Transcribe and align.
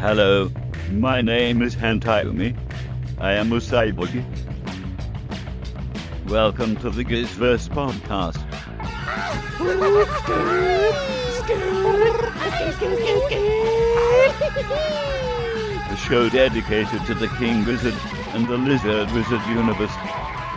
Hello, 0.00 0.50
my 0.92 1.20
name 1.20 1.60
is 1.60 1.74
Han-Tyumi. 1.74 2.56
I 3.18 3.34
am 3.34 3.52
a 3.52 3.56
cyborg. 3.56 4.24
Welcome 6.26 6.76
to 6.76 6.88
the 6.88 7.04
Gizverse 7.04 7.68
podcast. 7.68 8.40
The 15.90 15.96
show 15.96 16.30
dedicated 16.30 17.04
to 17.04 17.12
the 17.12 17.28
King 17.36 17.62
Gizzard 17.64 17.92
and 18.32 18.48
the 18.48 18.56
Lizard 18.56 19.10
Wizard 19.12 19.42
universe. 19.48 19.94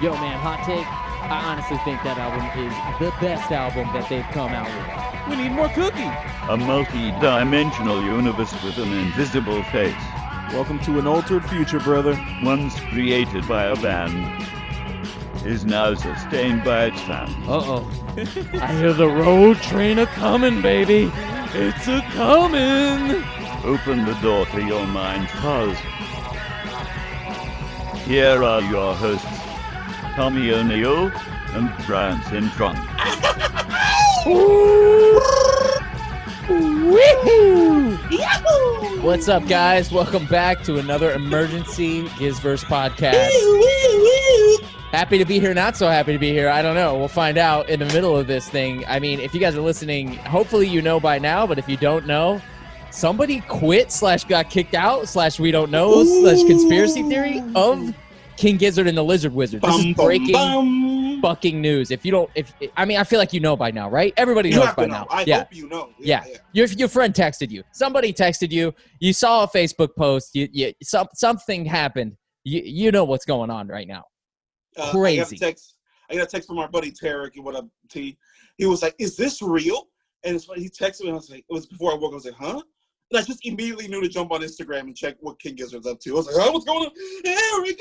Yo, 0.02 0.14
man, 0.14 0.39
hot 0.39 0.64
take. 0.66 1.02
I 1.23 1.51
honestly 1.51 1.77
think 1.85 2.03
that 2.03 2.17
album 2.17 2.43
is 2.59 2.73
the 2.99 3.11
best 3.21 3.49
album 3.51 3.87
that 3.93 4.09
they've 4.09 4.25
come 4.33 4.51
out 4.51 4.67
with. 4.67 5.29
We 5.29 5.41
need 5.41 5.53
more 5.53 5.69
cookie. 5.69 6.11
A 6.49 6.57
multi-dimensional 6.57 8.03
universe 8.03 8.51
with 8.63 8.77
an 8.77 8.91
invisible 8.91 9.63
face. 9.65 9.95
Welcome 10.51 10.79
to 10.79 11.00
an 11.00 11.07
altered 11.07 11.45
future, 11.45 11.79
brother. 11.79 12.19
Once 12.43 12.78
created 12.91 13.47
by 13.47 13.64
a 13.65 13.75
band, 13.78 14.43
is 15.45 15.65
now 15.65 15.93
sustained 15.93 16.64
by 16.64 16.86
its 16.86 17.01
fans. 17.01 17.31
Uh 17.47 17.61
oh. 17.64 17.92
I 18.61 18.73
hear 18.73 18.93
the 18.93 19.07
road 19.07 19.57
train 19.57 20.00
a 20.00 20.05
coming, 20.05 20.61
baby. 20.61 21.11
It's 21.53 21.87
a 21.87 22.01
coming. 22.11 23.23
Open 23.64 24.05
the 24.05 24.17
door 24.21 24.45
to 24.47 24.61
your 24.61 24.86
mind's 24.87 25.31
cause. 25.31 25.78
Here 28.05 28.43
are 28.43 28.61
your 28.61 28.93
hosts, 28.95 29.32
Tommy 30.15 30.51
O'Neill 30.51 31.11
and 31.55 31.73
Brian 31.87 32.19
Sintron. 32.22 32.75
What's 39.02 39.27
up, 39.27 39.47
guys? 39.47 39.91
Welcome 39.91 40.27
back 40.27 40.61
to 40.66 40.77
another 40.77 41.11
emergency 41.13 42.03
Gizverse 42.09 42.64
podcast. 42.64 43.31
Happy 44.92 45.17
to 45.17 45.25
be 45.25 45.39
here, 45.39 45.55
not 45.55 45.75
so 45.75 45.88
happy 45.88 46.14
to 46.14 46.20
be 46.20 46.30
here. 46.30 46.48
I 46.48 46.61
don't 46.61 46.75
know. 46.75 46.95
We'll 46.95 47.08
find 47.08 47.39
out 47.39 47.67
in 47.67 47.80
the 47.80 47.88
middle 47.88 48.16
of 48.16 48.27
this 48.27 48.48
thing. 48.48 48.86
I 48.86 49.00
mean, 49.00 49.20
if 49.20 49.33
you 49.33 49.39
guys 49.39 49.55
are 49.55 49.61
listening, 49.61 50.14
hopefully 50.17 50.67
you 50.67 50.83
know 50.83 51.00
by 51.00 51.17
now, 51.17 51.48
but 51.48 51.58
if 51.58 51.67
you 51.67 51.75
don't 51.75 52.05
know, 52.05 52.39
somebody 52.92 53.39
quit 53.48 53.92
slash 53.92 54.25
got 54.25 54.52
kicked 54.52 54.75
out 54.75 55.09
slash 55.09 55.39
we 55.39 55.50
don't 55.50 55.72
know 55.72 56.03
slash 56.03 56.45
conspiracy 56.45 57.02
theory 57.09 57.42
of 57.55 57.95
King 58.38 58.58
Gizzard 58.58 58.88
and 58.88 58.98
the 58.98 59.03
Lizard 59.03 59.34
Wizard. 59.34 59.62
This 59.62 59.76
is 59.76 59.84
Bum, 59.86 59.94
bum, 59.94 60.06
breaking 60.06 60.34
bum. 60.34 61.22
fucking 61.22 61.62
news. 61.62 61.92
If 61.92 62.06
you 62.06 62.12
don't, 62.12 62.30
if 62.36 62.53
I 62.76 62.86
mean, 62.86 62.98
I 62.98 63.03
feel 63.03 63.20
like 63.20 63.34
you 63.34 63.39
know 63.39 63.56
by 63.56 63.72
now, 63.72 63.89
right? 63.89 64.14
Everybody 64.17 64.50
You 64.50 64.58
knows 64.58 64.73
by 64.76 64.86
know. 64.86 64.94
now. 64.94 65.08
I 65.09 65.23
yeah. 65.26 65.39
hope 65.39 65.56
you 65.56 65.70
know. 65.70 65.89
Yeah. 66.00 66.23
Your, 66.52 66.67
your 66.67 66.88
friend 66.88 67.14
texted 67.14 67.50
you. 67.52 67.64
Somebody 67.72 68.11
texted 68.14 68.52
you. 68.52 68.73
You 69.00 69.14
saw 69.14 69.44
a 69.44 69.48
Facebook 69.48 69.95
post. 69.98 70.36
You, 70.36 70.48
you 70.52 70.73
some, 70.84 71.08
something 71.14 71.66
happened. 71.66 72.16
You, 72.44 72.61
you 72.66 72.92
know 72.92 73.04
what's 73.06 73.26
going 73.26 73.50
on 73.50 73.67
right 73.67 73.88
now. 73.88 74.04
Uh, 74.78 74.92
I 75.00 75.16
got 75.17 75.31
a 75.31 75.36
text. 75.36 75.76
I 76.09 76.16
got 76.16 76.23
a 76.23 76.28
text 76.28 76.48
from 76.48 76.58
our 76.59 76.67
buddy 76.67 76.92
Tarek. 76.92 77.31
What 77.42 77.56
up, 77.56 77.67
T? 77.89 78.17
He 78.58 78.66
was 78.66 78.81
like, 78.81 78.95
"Is 79.00 79.16
this 79.16 79.42
real?" 79.42 79.88
And 80.23 80.36
it's 80.36 80.45
funny. 80.45 80.61
He 80.64 80.70
texted 80.70 81.02
me. 81.02 81.08
And 81.08 81.14
I 81.14 81.17
was 81.17 81.30
like, 81.30 81.45
"It 81.50 81.54
was 81.54 81.66
before 81.67 81.92
I 81.92 81.95
woke." 81.95 82.09
Up. 82.09 82.11
I 82.11 82.16
was 82.16 82.26
like, 82.26 82.34
"Huh?" 82.36 82.61
And 83.12 83.20
I 83.20 83.22
just 83.22 83.46
immediately 83.46 83.88
knew 83.88 84.02
to 84.02 84.09
jump 84.09 84.32
on 84.32 84.42
Instagram 84.42 84.82
and 84.82 84.96
check 84.96 85.16
what 85.20 85.40
King 85.40 85.56
Gizzard's 85.56 85.88
up 85.88 86.00
to. 86.02 86.12
I 86.12 86.16
was 86.16 86.26
like, 86.28 86.36
"Oh, 86.38 86.52
what's 86.52 86.66
going 86.66 86.86
on?" 86.86 86.92
Eric, 87.26 87.80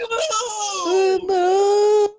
no! 1.29 2.15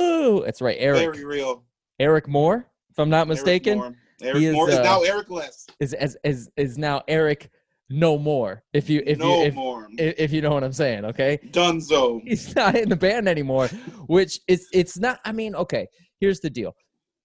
Oh, 0.00 0.42
that's 0.44 0.60
right, 0.60 0.76
Eric. 0.78 1.00
Very 1.00 1.24
real. 1.24 1.64
Eric 1.98 2.28
Moore, 2.28 2.66
if 2.90 2.98
I'm 2.98 3.08
not 3.08 3.26
Eric 3.26 3.28
mistaken, 3.28 3.78
Moore. 3.78 3.94
Eric 4.22 4.42
is, 4.42 4.52
Moore 4.52 4.68
is 4.68 4.76
uh, 4.76 4.82
now 4.82 5.00
Eric 5.02 5.30
Less. 5.30 5.66
is 5.80 5.94
is 5.94 6.18
is 6.24 6.50
is 6.56 6.76
now 6.76 7.02
Eric 7.08 7.50
No 7.88 8.18
More. 8.18 8.62
If 8.72 8.90
you 8.90 9.02
if 9.06 9.18
no 9.18 9.40
you 9.40 9.46
if, 9.46 9.54
more. 9.54 9.88
if 9.96 10.14
if 10.18 10.32
you 10.32 10.42
know 10.42 10.50
what 10.50 10.64
I'm 10.64 10.72
saying, 10.72 11.04
okay? 11.06 11.38
Dunzo. 11.50 12.20
he's 12.26 12.54
not 12.54 12.76
in 12.76 12.88
the 12.88 12.96
band 12.96 13.28
anymore 13.28 13.68
which 14.08 14.40
is 14.48 14.66
it's 14.72 14.98
not 14.98 15.20
i 15.24 15.32
mean 15.32 15.54
okay 15.54 15.86
here's 16.20 16.40
the 16.40 16.50
deal 16.50 16.74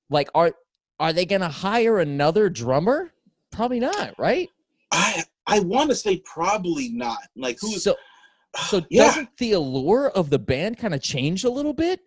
like 0.10 0.30
are 0.36 0.54
are 1.00 1.14
they 1.14 1.26
gonna 1.26 1.50
hire 1.50 2.00
another 2.00 2.50
drummer 2.50 3.12
probably 3.52 3.80
not 3.80 4.14
right 4.18 4.50
I 4.94 5.24
I 5.48 5.60
want 5.60 5.90
to 5.90 5.96
say 5.96 6.22
probably 6.26 6.90
not. 6.90 7.20
Like 7.36 7.58
who's 7.60 7.84
so 7.84 7.96
so 8.70 8.82
yeah. 8.90 9.06
doesn't 9.06 9.30
the 9.38 9.54
allure 9.54 10.10
of 10.10 10.30
the 10.30 10.40
band 10.40 10.78
kind 10.78 10.94
of 10.94 11.02
change 11.02 11.44
a 11.44 11.50
little 11.50 11.74
bit 11.74 12.00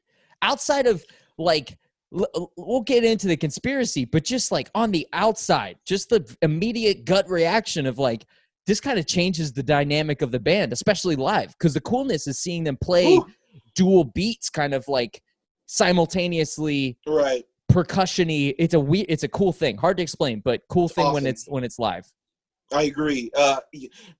outside 0.42 0.86
of 0.86 1.04
like 1.38 1.76
we'll 2.12 2.82
get 2.82 3.02
into 3.02 3.26
the 3.26 3.36
conspiracy 3.36 4.04
but 4.04 4.24
just 4.24 4.52
like 4.52 4.70
on 4.74 4.92
the 4.92 5.06
outside 5.12 5.76
just 5.84 6.08
the 6.08 6.36
immediate 6.40 7.04
gut 7.04 7.28
reaction 7.28 7.84
of 7.84 7.98
like 7.98 8.24
this 8.66 8.80
kind 8.80 8.98
of 8.98 9.06
changes 9.06 9.52
the 9.52 9.62
dynamic 9.62 10.22
of 10.22 10.30
the 10.30 10.38
band 10.38 10.72
especially 10.72 11.16
live 11.16 11.48
because 11.58 11.74
the 11.74 11.80
coolness 11.80 12.28
is 12.28 12.38
seeing 12.38 12.62
them 12.62 12.76
play 12.76 13.16
Ooh. 13.16 13.26
dual 13.74 14.04
beats 14.04 14.48
kind 14.48 14.72
of 14.72 14.86
like 14.86 15.20
simultaneously 15.66 16.96
right? 17.08 17.44
percussiony 17.72 18.54
it's 18.56 18.74
a 18.74 18.80
we 18.80 19.00
it's 19.00 19.24
a 19.24 19.28
cool 19.28 19.52
thing 19.52 19.76
hard 19.76 19.96
to 19.96 20.02
explain 20.02 20.40
but 20.44 20.62
cool 20.68 20.88
thing 20.88 21.12
when 21.12 21.26
it's 21.26 21.46
when 21.48 21.64
it's 21.64 21.78
live 21.78 22.10
I 22.72 22.84
agree. 22.84 23.30
Uh, 23.36 23.60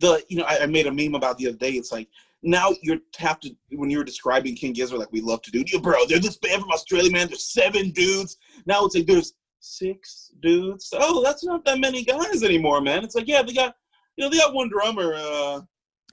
the 0.01 0.23
you 0.29 0.39
know 0.39 0.45
I, 0.45 0.61
I 0.62 0.67
made 0.67 0.87
a 0.87 0.93
meme 0.93 1.15
about 1.15 1.39
the 1.39 1.49
other 1.49 1.57
day. 1.57 1.73
It's 1.73 1.93
like 1.93 2.09
now 2.43 2.71
you 2.83 3.01
have 3.17 3.41
to 3.41 3.51
when 3.73 3.91
you 3.91 3.99
were 3.99 4.05
describing 4.05 4.55
King 4.55 4.73
Gizzard 4.73 4.99
like 4.99 5.12
we 5.12 5.21
love 5.21 5.43
to 5.43 5.51
do. 5.51 5.65
You 5.67 5.81
bro, 5.81 6.07
they're 6.09 6.19
this 6.19 6.37
band 6.37 6.62
from 6.62 6.71
Australia, 6.71 7.11
man. 7.11 7.29
There's 7.29 7.53
seven 7.53 7.91
dudes. 7.91 8.37
Now 8.67 8.84
it's 8.84 8.95
like 8.95 9.07
there's 9.07 9.34
six 9.61 10.31
dudes. 10.41 10.91
Oh, 10.93 11.23
that's 11.23 11.45
not 11.45 11.65
that 11.65 11.81
many 11.81 12.05
guys 12.05 12.43
anymore, 12.43 12.81
man. 12.81 13.03
It's 13.05 13.15
like 13.15 13.27
yeah, 13.29 13.43
they 13.43 13.53
got 13.53 13.75
you 14.17 14.25
know 14.25 14.31
they 14.31 14.39
got 14.39 14.55
one 14.55 14.69
drummer. 14.69 15.15
Uh, 15.15 15.61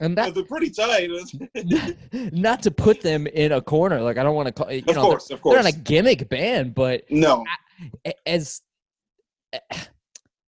and 0.00 0.18
that 0.18 0.34
they're 0.34 0.44
pretty 0.44 0.70
tight. 0.70 1.08
not 2.32 2.62
to 2.62 2.70
put 2.70 3.00
them 3.00 3.26
in 3.28 3.52
a 3.52 3.60
corner 3.60 4.00
like 4.00 4.18
i 4.18 4.24
don't 4.24 4.34
want 4.34 4.46
to 4.46 4.52
call 4.52 4.70
you 4.72 4.82
of 4.88 4.96
know 4.96 5.02
course, 5.02 5.30
of 5.30 5.40
course, 5.40 5.54
they're 5.54 5.62
not 5.62 5.72
a 5.72 5.76
gimmick 5.76 6.28
band 6.28 6.74
but 6.74 7.04
no, 7.10 7.44
a- 8.04 8.28
as 8.28 8.62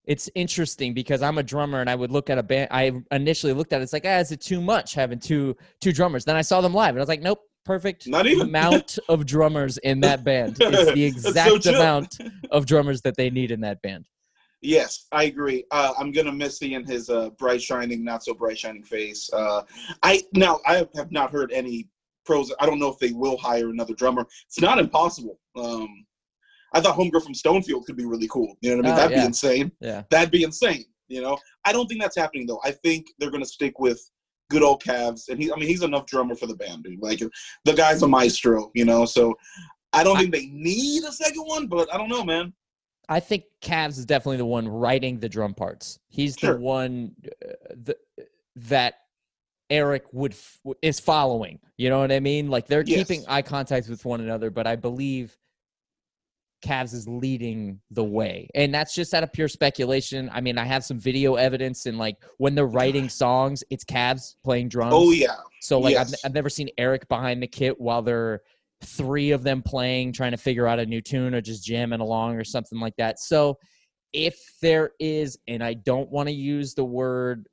it's 0.05 0.29
interesting 0.35 0.93
because 0.93 1.21
I'm 1.21 1.37
a 1.37 1.43
drummer 1.43 1.81
and 1.81 1.89
I 1.89 1.95
would 1.95 2.11
look 2.11 2.29
at 2.29 2.37
a 2.37 2.43
band. 2.43 2.69
I 2.71 2.91
initially 3.11 3.53
looked 3.53 3.73
at 3.73 3.81
it, 3.81 3.83
it's 3.83 3.93
like, 3.93 4.05
ah, 4.05 4.17
is 4.19 4.31
it 4.31 4.41
too 4.41 4.61
much 4.61 4.93
having 4.93 5.19
two 5.19 5.55
two 5.79 5.91
drummers? 5.91 6.25
Then 6.25 6.35
I 6.35 6.41
saw 6.41 6.61
them 6.61 6.73
live 6.73 6.89
and 6.89 6.99
I 6.99 7.01
was 7.01 7.09
like, 7.09 7.21
nope, 7.21 7.39
perfect 7.65 8.07
not 8.07 8.25
even. 8.25 8.47
amount 8.47 8.97
of 9.09 9.25
drummers 9.25 9.77
in 9.79 9.99
that 10.01 10.23
band. 10.23 10.57
It's 10.59 11.21
the 11.23 11.31
That's 11.31 11.49
so 11.49 11.55
exact 11.55 11.65
amount 11.67 12.17
of 12.51 12.65
drummers 12.65 13.01
that 13.01 13.15
they 13.15 13.29
need 13.29 13.51
in 13.51 13.61
that 13.61 13.81
band. 13.81 14.07
Yes, 14.61 15.07
I 15.11 15.23
agree. 15.23 15.65
Uh, 15.71 15.93
I'm 15.97 16.11
gonna 16.11 16.31
miss 16.31 16.59
seeing 16.59 16.85
his 16.85 17.09
uh, 17.09 17.31
bright 17.31 17.61
shining, 17.61 18.03
not 18.03 18.23
so 18.23 18.33
bright 18.33 18.59
shining 18.59 18.83
face. 18.83 19.29
Uh, 19.33 19.63
I 20.03 20.21
now 20.35 20.59
I 20.67 20.87
have 20.95 21.11
not 21.11 21.31
heard 21.31 21.51
any 21.51 21.87
pros. 22.25 22.51
I 22.59 22.67
don't 22.67 22.79
know 22.79 22.89
if 22.89 22.99
they 22.99 23.11
will 23.11 23.37
hire 23.37 23.69
another 23.69 23.95
drummer. 23.95 24.25
It's 24.45 24.61
not 24.61 24.77
impossible. 24.77 25.39
Um, 25.55 26.05
I 26.73 26.81
thought 26.81 26.97
Homegirl 26.97 27.23
from 27.23 27.33
Stonefield 27.33 27.85
could 27.85 27.97
be 27.97 28.05
really 28.05 28.27
cool. 28.27 28.55
You 28.61 28.71
know 28.71 28.77
what 28.77 28.85
I 28.85 28.89
mean? 28.89 28.93
Oh, 28.93 29.01
That'd 29.01 29.17
yeah. 29.17 29.23
be 29.23 29.27
insane. 29.27 29.71
Yeah. 29.81 30.03
That'd 30.09 30.31
be 30.31 30.43
insane. 30.43 30.85
You 31.07 31.21
know, 31.21 31.37
I 31.65 31.73
don't 31.73 31.87
think 31.87 32.01
that's 32.01 32.15
happening 32.15 32.47
though. 32.47 32.61
I 32.63 32.71
think 32.71 33.07
they're 33.19 33.31
gonna 33.31 33.45
stick 33.45 33.79
with 33.79 33.99
good 34.49 34.63
old 34.63 34.81
Cavs, 34.81 35.27
and 35.29 35.41
he. 35.41 35.51
I 35.51 35.55
mean, 35.57 35.67
he's 35.67 35.83
enough 35.83 36.05
drummer 36.05 36.35
for 36.35 36.47
the 36.47 36.55
band. 36.55 36.83
Dude. 36.85 37.01
Like 37.01 37.21
the 37.65 37.73
guy's 37.73 38.01
a 38.01 38.07
maestro. 38.07 38.71
You 38.73 38.85
know, 38.85 39.03
so 39.05 39.33
I 39.91 40.03
don't 40.05 40.17
think 40.17 40.31
they 40.31 40.45
need 40.47 41.03
a 41.03 41.11
second 41.11 41.43
one, 41.43 41.67
but 41.67 41.93
I 41.93 41.97
don't 41.97 42.07
know, 42.09 42.23
man. 42.23 42.53
I 43.09 43.19
think 43.19 43.43
Cavs 43.61 43.97
is 43.97 44.05
definitely 44.05 44.37
the 44.37 44.45
one 44.45 44.69
writing 44.69 45.19
the 45.19 45.27
drum 45.27 45.53
parts. 45.53 45.99
He's 46.07 46.37
Sure. 46.39 46.53
the 46.53 46.61
one 46.61 47.13
uh, 47.45 47.53
the, 47.83 47.97
that 48.55 48.93
Eric 49.69 50.05
would 50.13 50.31
f- 50.31 50.59
is 50.81 51.01
following. 51.01 51.59
You 51.77 51.89
know 51.89 51.99
what 51.99 52.11
I 52.13 52.21
mean? 52.21 52.49
Like 52.49 52.67
they're 52.67 52.83
Yes. 52.85 52.99
keeping 53.07 53.25
eye 53.27 53.41
contact 53.41 53.89
with 53.89 54.05
one 54.05 54.21
another, 54.21 54.49
but 54.49 54.65
I 54.65 54.77
believe 54.77 55.37
Cavs 56.61 56.93
is 56.93 57.07
leading 57.07 57.79
the 57.91 58.03
way. 58.03 58.47
And 58.55 58.73
that's 58.73 58.93
just 58.93 59.13
out 59.13 59.23
of 59.23 59.33
pure 59.33 59.47
speculation. 59.47 60.29
I 60.33 60.41
mean, 60.41 60.57
I 60.57 60.65
have 60.65 60.83
some 60.83 60.99
video 60.99 61.35
evidence 61.35 61.85
and 61.85 61.97
like 61.97 62.17
when 62.37 62.55
they're 62.55 62.67
writing 62.67 63.09
songs, 63.23 63.63
it's 63.69 63.83
Cavs 63.83 64.35
playing 64.43 64.69
drums. 64.69 64.93
Oh 64.95 65.11
yeah, 65.11 65.37
So 65.61 65.79
like 65.79 65.95
I've, 65.95 66.13
I've 66.23 66.33
never 66.33 66.49
seen 66.49 66.69
Eric 66.77 67.07
behind 67.07 67.41
the 67.41 67.47
kit 67.47 67.79
while 67.79 68.01
they're 68.01 68.41
three 68.83 69.31
of 69.31 69.43
them 69.43 69.61
playing, 69.61 70.13
trying 70.13 70.31
to 70.31 70.37
figure 70.37 70.67
out 70.67 70.79
a 70.79 70.85
new 70.85 71.01
tune 71.01 71.35
or 71.35 71.41
just 71.41 71.63
jamming 71.63 71.99
along 71.99 72.35
or 72.35 72.43
something 72.43 72.79
like 72.79 72.95
that. 72.97 73.19
So 73.19 73.57
if 74.13 74.37
there 74.61 74.91
is, 74.99 75.37
and 75.47 75.63
I 75.63 75.73
don't 75.73 76.09
want 76.09 76.27
to 76.27 76.33
use 76.33 76.73
the 76.73 76.83
word, 76.83 77.47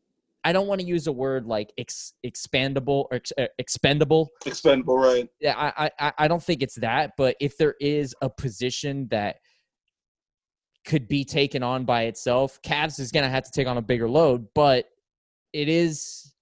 I 0.45 0.53
don't 0.53 0.67
want 0.67 0.81
to 0.81 0.87
use 0.87 1.07
a 1.07 1.13
word 1.13 1.47
like 1.47 1.73
ex, 1.79 2.13
expandable 2.25 3.07
or 3.11 3.15
ex, 3.15 3.33
uh, 3.39 3.47
expendable. 3.59 4.31
expendable, 4.47 4.97
right? 4.97 5.29
Yeah, 5.41 5.55
I, 5.57 5.91
I- 5.99 6.13
I 6.19 6.29
don't 6.29 6.43
think 6.43 6.63
it's 6.63 6.77
that. 6.77 7.13
But 7.17 7.37
if 7.41 7.57
there 7.59 7.75
is 7.81 8.15
a 8.23 8.31
position 8.31 9.09
that 9.11 9.37
could 10.85 11.09
be 11.09 11.25
taken 11.25 11.63
on 11.63 11.85
by 11.85 12.05
itself, 12.05 12.61
Cavs 12.63 12.99
is 13.01 13.13
going 13.13 13.25
to 13.25 13.29
have 13.31 13.45
to 13.45 13.51
take 13.51 13.67
on 13.67 13.77
a 13.77 13.83
bigger 13.83 14.09
load. 14.09 14.47
But 14.55 14.87
it 15.53 15.69
is 15.69 16.33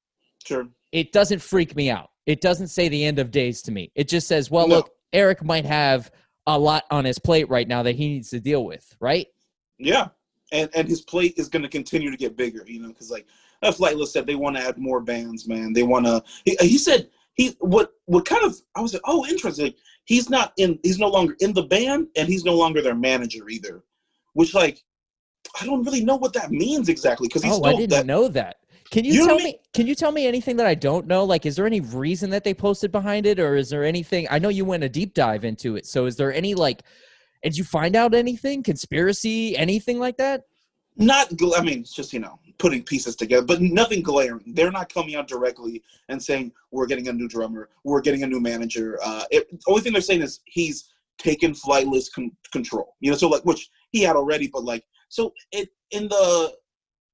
Sure. 0.45 0.69
it 0.93 1.13
doesn't 1.13 1.41
freak 1.41 1.75
me 1.75 1.91
out. 1.91 2.11
It 2.27 2.41
doesn't 2.41 2.69
say 2.69 2.89
the 2.89 3.05
end 3.05 3.19
of 3.19 3.31
days 3.31 3.63
to 3.63 3.73
me. 3.73 3.91
It 3.95 4.09
just 4.09 4.29
says, 4.29 4.51
well, 4.51 4.69
No. 4.69 4.77
look, 4.77 4.91
Eric 5.13 5.43
might 5.45 5.65
have 5.65 6.11
a 6.47 6.59
lot 6.59 6.85
on 6.91 7.05
his 7.05 7.19
plate 7.19 7.49
right 7.49 7.67
now 7.67 7.83
that 7.83 7.97
he 7.97 8.09
needs 8.09 8.31
to 8.31 8.41
deal 8.41 8.65
with, 8.65 8.95
right? 9.01 9.27
Yeah. 9.79 10.09
and 10.53 10.71
and 10.75 10.87
his 10.87 11.01
plate 11.03 11.35
is 11.37 11.49
going 11.49 11.63
to 11.65 11.69
continue 11.69 12.11
to 12.11 12.17
get 12.17 12.37
bigger. 12.37 12.63
You 12.67 12.81
know, 12.83 12.89
because 12.89 13.11
like 13.11 13.27
uh, 13.63 13.73
Flightless 13.73 14.09
said, 14.09 14.27
they 14.27 14.35
want 14.35 14.57
to 14.57 14.63
add 14.63 14.79
more 14.79 15.01
bands, 15.01 15.49
man. 15.49 15.73
They 15.73 15.83
want 15.83 16.07
to. 16.07 16.23
He, 16.45 16.57
he 16.61 16.79
said 16.79 17.09
he 17.35 17.57
what 17.61 17.93
what 18.07 18.25
kind 18.25 18.45
of 18.45 18.57
I 18.75 18.81
was 18.81 18.93
like, 18.93 19.03
oh, 19.05 19.27
interesting. 19.27 19.75
He's 20.05 20.31
not 20.31 20.53
in. 20.57 20.79
He's 20.83 20.99
no 20.99 21.09
longer 21.09 21.37
in 21.41 21.53
the 21.53 21.65
band, 21.65 22.09
and 22.17 22.29
he's 22.29 22.45
no 22.45 22.55
longer 22.55 22.81
their 22.83 22.95
manager 22.95 23.49
either. 23.49 23.83
Which 24.35 24.55
like, 24.55 24.83
I 25.61 25.67
don't 25.67 25.85
really 25.85 26.05
know 26.05 26.17
what 26.17 26.33
that 26.35 26.51
means 26.51 26.89
exactly 26.89 27.29
because 27.29 27.43
Oh, 27.45 27.65
I 27.65 27.75
didn't 27.75 27.91
that. 27.91 28.07
know 28.07 28.29
that. 28.29 28.57
Can 28.91 29.05
you, 29.05 29.15
You 29.15 29.27
tell 29.27 29.39
me? 29.39 29.59
Can 29.75 29.87
you 29.87 29.95
tell 29.95 30.13
me 30.13 30.27
anything 30.27 30.57
that 30.57 30.67
I 30.67 30.75
don't 30.75 31.07
know? 31.07 31.25
Like, 31.25 31.45
is 31.45 31.57
there 31.57 31.67
any 31.67 31.81
reason 31.81 32.31
that 32.31 32.45
they 32.45 32.55
posted 32.55 32.93
behind 32.93 33.27
it, 33.27 33.41
or 33.41 33.57
is 33.57 33.69
there 33.69 33.85
anything? 33.85 34.27
I 34.31 34.39
know 34.39 34.49
you 34.49 34.65
went 34.65 34.85
a 34.85 34.89
deep 34.89 35.13
dive 35.13 35.45
into 35.45 35.77
it, 35.77 35.87
so 35.87 36.07
is 36.07 36.17
there 36.17 36.33
any 36.33 36.55
like? 36.55 36.83
Did 37.43 37.57
you 37.57 37.65
find 37.65 37.97
out 37.97 38.15
anything? 38.15 38.63
Conspiracy? 38.63 39.57
Anything 39.57 39.99
like 39.99 40.17
that? 40.19 40.43
Not 40.97 41.29
i 41.57 41.63
mean 41.63 41.81
it's 41.81 41.95
just 41.95 42.13
you 42.13 42.21
know 42.21 42.39
putting 42.59 42.83
pieces 42.83 43.15
together 43.17 43.45
but 43.45 43.61
nothing 43.61 44.03
glaring. 44.03 44.55
They're 44.55 44.71
not 44.71 44.93
coming 44.93 45.15
out 45.15 45.29
directly 45.29 45.83
and 46.09 46.23
saying 46.23 46.53
we're 46.71 46.87
getting 46.87 47.09
a 47.09 47.13
new 47.13 47.29
drummer. 47.29 47.69
We're 47.85 48.01
getting 48.01 48.23
a 48.23 48.27
new 48.27 48.41
manager. 48.41 48.99
Uh 49.05 49.25
it, 49.31 49.51
the 49.51 49.59
only 49.69 49.83
thing 49.83 49.93
they're 49.93 50.03
saying 50.03 50.23
is 50.23 50.41
he's 50.47 50.89
taken 51.19 51.53
flightless 51.53 52.13
con- 52.13 52.37
control 52.53 52.95
you 53.01 53.11
know 53.11 53.17
so 53.17 53.29
like 53.29 53.45
which 53.45 53.71
he 53.91 54.03
had 54.03 54.17
already 54.17 54.49
but 54.49 54.65
like 54.65 54.85
so 55.09 55.33
it 55.51 55.71
in 55.93 56.09
the 56.09 56.55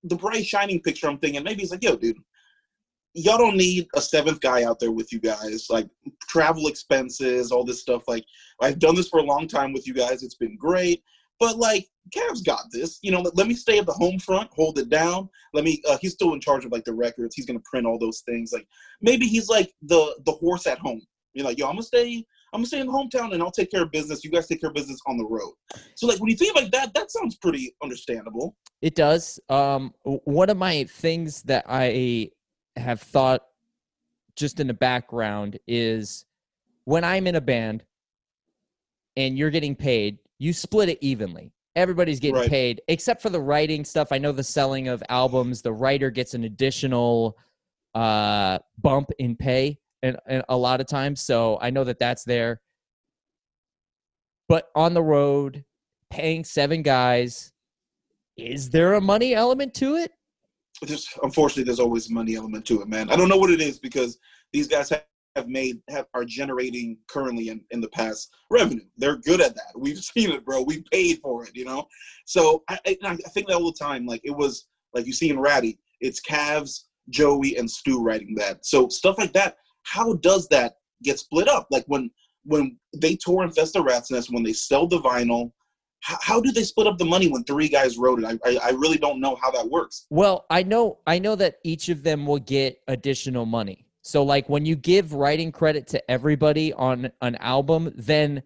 the 0.04 0.16
bright 0.16 0.44
shining 0.44 0.80
picture 0.80 1.08
i'm 1.08 1.18
thinking 1.18 1.42
maybe 1.44 1.60
he's 1.60 1.70
like 1.70 1.84
yo 1.84 1.94
dude 1.94 2.16
y'all 3.14 3.38
don't 3.38 3.56
need 3.56 3.86
a 3.94 4.00
seventh 4.00 4.40
guy 4.40 4.64
out 4.64 4.80
there 4.80 4.90
with 4.90 5.12
you 5.12 5.20
guys 5.20 5.68
like 5.70 5.88
travel 6.22 6.66
expenses 6.66 7.52
all 7.52 7.62
this 7.62 7.80
stuff 7.80 8.02
like 8.08 8.24
i've 8.60 8.80
done 8.80 8.96
this 8.96 9.08
for 9.08 9.20
a 9.20 9.24
long 9.24 9.46
time 9.46 9.72
with 9.72 9.86
you 9.86 9.94
guys. 9.94 10.22
It's 10.22 10.34
been 10.34 10.56
great 10.56 11.02
but 11.38 11.56
like 11.56 11.88
Cavs 12.14 12.44
got 12.44 12.64
this. 12.72 12.98
You 13.02 13.12
know, 13.12 13.20
let, 13.20 13.36
let 13.36 13.46
me 13.46 13.54
stay 13.54 13.78
at 13.78 13.86
the 13.86 13.92
home 13.92 14.18
front, 14.18 14.50
hold 14.54 14.78
it 14.78 14.88
down. 14.88 15.28
Let 15.54 15.64
me. 15.64 15.82
Uh, 15.88 15.98
he's 16.00 16.12
still 16.12 16.34
in 16.34 16.40
charge 16.40 16.64
of 16.64 16.72
like 16.72 16.84
the 16.84 16.94
records. 16.94 17.34
He's 17.34 17.46
gonna 17.46 17.62
print 17.64 17.86
all 17.86 17.98
those 17.98 18.20
things. 18.20 18.52
Like 18.52 18.66
maybe 19.00 19.26
he's 19.26 19.48
like 19.48 19.72
the 19.82 20.16
the 20.26 20.32
horse 20.32 20.66
at 20.66 20.78
home. 20.78 21.00
You're 21.34 21.46
like, 21.46 21.58
yo, 21.58 21.66
I'm 21.66 21.72
gonna 21.72 21.82
stay. 21.82 22.24
I'm 22.52 22.58
gonna 22.58 22.66
stay 22.66 22.80
in 22.80 22.86
the 22.86 22.92
hometown 22.92 23.32
and 23.32 23.42
I'll 23.42 23.50
take 23.50 23.70
care 23.70 23.82
of 23.82 23.90
business. 23.90 24.24
You 24.24 24.30
guys 24.30 24.46
take 24.46 24.60
care 24.60 24.68
of 24.68 24.74
business 24.74 25.00
on 25.06 25.16
the 25.16 25.24
road. 25.24 25.54
So 25.94 26.06
like 26.06 26.20
when 26.20 26.28
you 26.28 26.36
think 26.36 26.54
like 26.54 26.70
that, 26.72 26.92
that 26.94 27.10
sounds 27.10 27.36
pretty 27.36 27.74
understandable. 27.82 28.56
It 28.82 28.94
does. 28.94 29.40
Um, 29.48 29.94
one 30.04 30.50
of 30.50 30.58
my 30.58 30.84
things 30.84 31.42
that 31.44 31.64
I 31.66 32.30
have 32.76 33.00
thought 33.00 33.42
just 34.36 34.60
in 34.60 34.66
the 34.66 34.74
background 34.74 35.58
is 35.66 36.26
when 36.84 37.04
I'm 37.04 37.26
in 37.26 37.36
a 37.36 37.40
band 37.40 37.84
and 39.16 39.38
you're 39.38 39.50
getting 39.50 39.76
paid, 39.76 40.18
you 40.42 40.52
split 40.52 40.88
it 40.88 40.98
evenly. 41.00 41.52
Everybody's 41.76 42.18
getting 42.18 42.34
Right. 42.34 42.50
paid 42.50 42.82
except 42.88 43.22
for 43.22 43.30
the 43.30 43.40
writing 43.40 43.84
stuff. 43.84 44.08
I 44.10 44.18
know 44.18 44.32
the 44.32 44.42
selling 44.42 44.88
of 44.88 45.00
albums, 45.08 45.62
the 45.62 45.72
writer 45.72 46.10
gets 46.10 46.34
an 46.34 46.42
additional 46.42 47.38
uh, 47.94 48.58
bump 48.78 49.10
in 49.20 49.36
pay 49.36 49.78
and, 50.02 50.16
and 50.26 50.42
a 50.48 50.56
lot 50.56 50.80
of 50.80 50.88
times. 50.88 51.20
So 51.20 51.58
I 51.62 51.70
know 51.70 51.84
that 51.84 52.00
that's 52.00 52.24
there. 52.24 52.60
But 54.48 54.68
on 54.74 54.94
the 54.94 55.02
road, 55.02 55.64
paying 56.10 56.42
seven 56.42 56.82
guys, 56.82 57.52
is 58.36 58.68
there 58.68 58.94
a 58.94 59.00
money 59.00 59.34
element 59.34 59.74
to 59.74 59.94
it? 59.94 60.10
Just 60.84 61.16
unfortunately, 61.22 61.62
there's 61.62 61.78
always 61.78 62.10
a 62.10 62.12
money 62.12 62.34
element 62.34 62.66
to 62.66 62.82
it, 62.82 62.88
man. 62.88 63.10
I 63.10 63.16
don't 63.16 63.28
know 63.28 63.36
what 63.36 63.50
it 63.50 63.60
is 63.60 63.78
because 63.78 64.18
these 64.52 64.66
guys 64.66 64.90
have, 64.90 65.04
have 65.36 65.48
made 65.48 65.80
have 65.88 66.06
are 66.14 66.24
generating 66.24 66.98
currently 67.08 67.48
in, 67.48 67.62
in 67.70 67.80
the 67.80 67.88
past 67.88 68.30
revenue. 68.50 68.84
They're 68.96 69.16
good 69.16 69.40
at 69.40 69.54
that. 69.54 69.72
We've 69.76 69.98
seen 70.04 70.30
it, 70.30 70.44
bro. 70.44 70.62
We 70.62 70.84
paid 70.92 71.18
for 71.22 71.44
it, 71.44 71.52
you 71.54 71.64
know. 71.64 71.86
So 72.26 72.62
I, 72.68 72.78
I, 72.86 72.96
I 73.04 73.16
think 73.16 73.48
that 73.48 73.56
all 73.56 73.72
the 73.72 73.78
time, 73.78 74.06
like 74.06 74.20
it 74.24 74.36
was 74.36 74.66
like 74.94 75.06
you 75.06 75.12
see 75.12 75.30
in 75.30 75.40
Ratty, 75.40 75.78
it's 76.00 76.20
Cavs, 76.20 76.84
Joey, 77.08 77.56
and 77.56 77.70
Stu 77.70 78.02
writing 78.02 78.34
that. 78.36 78.64
So 78.64 78.88
stuff 78.88 79.18
like 79.18 79.32
that. 79.32 79.56
How 79.84 80.14
does 80.14 80.48
that 80.48 80.74
get 81.02 81.18
split 81.18 81.48
up? 81.48 81.66
Like 81.70 81.84
when 81.86 82.10
when 82.44 82.78
they 82.96 83.16
tour 83.16 83.44
Infest 83.44 83.74
the 83.74 83.82
Rats' 83.82 84.10
Nest, 84.10 84.32
when 84.32 84.42
they 84.42 84.52
sell 84.52 84.86
the 84.86 85.00
vinyl, 85.00 85.52
how, 86.00 86.18
how 86.20 86.40
do 86.40 86.50
they 86.50 86.64
split 86.64 86.88
up 86.88 86.98
the 86.98 87.04
money 87.04 87.28
when 87.28 87.44
three 87.44 87.68
guys 87.68 87.96
wrote 87.96 88.22
it? 88.22 88.26
I, 88.26 88.38
I 88.48 88.58
I 88.68 88.70
really 88.70 88.98
don't 88.98 89.20
know 89.20 89.36
how 89.40 89.50
that 89.52 89.68
works. 89.68 90.06
Well, 90.10 90.46
I 90.50 90.62
know 90.62 90.98
I 91.06 91.18
know 91.18 91.36
that 91.36 91.56
each 91.64 91.88
of 91.88 92.02
them 92.02 92.26
will 92.26 92.40
get 92.40 92.80
additional 92.88 93.46
money. 93.46 93.86
So 94.02 94.22
like 94.24 94.48
when 94.48 94.66
you 94.66 94.76
give 94.76 95.14
writing 95.14 95.52
credit 95.52 95.86
to 95.88 96.10
everybody 96.10 96.72
on 96.72 97.10
an 97.22 97.36
album, 97.36 97.92
then 97.96 98.42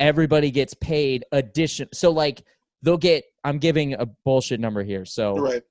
everybody 0.00 0.50
gets 0.50 0.74
paid 0.74 1.24
addition. 1.32 1.88
So 1.92 2.10
like 2.10 2.42
they'll 2.82 2.96
get 2.96 3.24
I'm 3.44 3.58
giving 3.58 3.94
a 3.94 4.06
bullshit 4.06 4.60
number 4.60 4.82
here. 4.82 5.04
So 5.04 5.36
Right. 5.36 5.62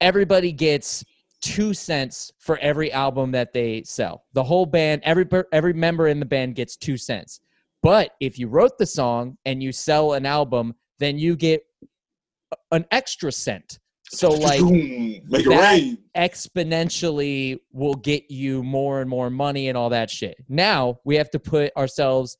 everybody 0.00 0.52
gets 0.52 1.04
2 1.42 1.74
cents 1.74 2.32
for 2.38 2.56
every 2.58 2.92
album 2.92 3.32
that 3.32 3.52
they 3.52 3.82
sell. 3.82 4.24
The 4.32 4.44
whole 4.44 4.66
band, 4.66 5.02
every 5.04 5.26
every 5.52 5.72
member 5.72 6.06
in 6.06 6.20
the 6.20 6.26
band 6.26 6.54
gets 6.54 6.76
2 6.76 6.96
cents. 6.96 7.40
But 7.82 8.12
if 8.20 8.38
you 8.38 8.46
wrote 8.46 8.78
the 8.78 8.86
song 8.86 9.36
and 9.44 9.60
you 9.60 9.72
sell 9.72 10.12
an 10.12 10.24
album, 10.24 10.76
then 10.98 11.18
you 11.18 11.34
get 11.34 11.66
an 12.70 12.86
extra 12.92 13.32
cent. 13.32 13.80
So 14.14 14.30
like 14.30 14.60
make 14.60 15.46
it 15.46 15.48
rain. 15.48 15.98
exponentially 16.16 17.58
will 17.72 17.94
get 17.94 18.30
you 18.30 18.62
more 18.62 19.00
and 19.00 19.08
more 19.08 19.30
money 19.30 19.68
and 19.68 19.76
all 19.76 19.88
that 19.90 20.10
shit. 20.10 20.36
Now 20.48 20.98
we 21.04 21.16
have 21.16 21.30
to 21.30 21.38
put 21.38 21.74
ourselves 21.76 22.36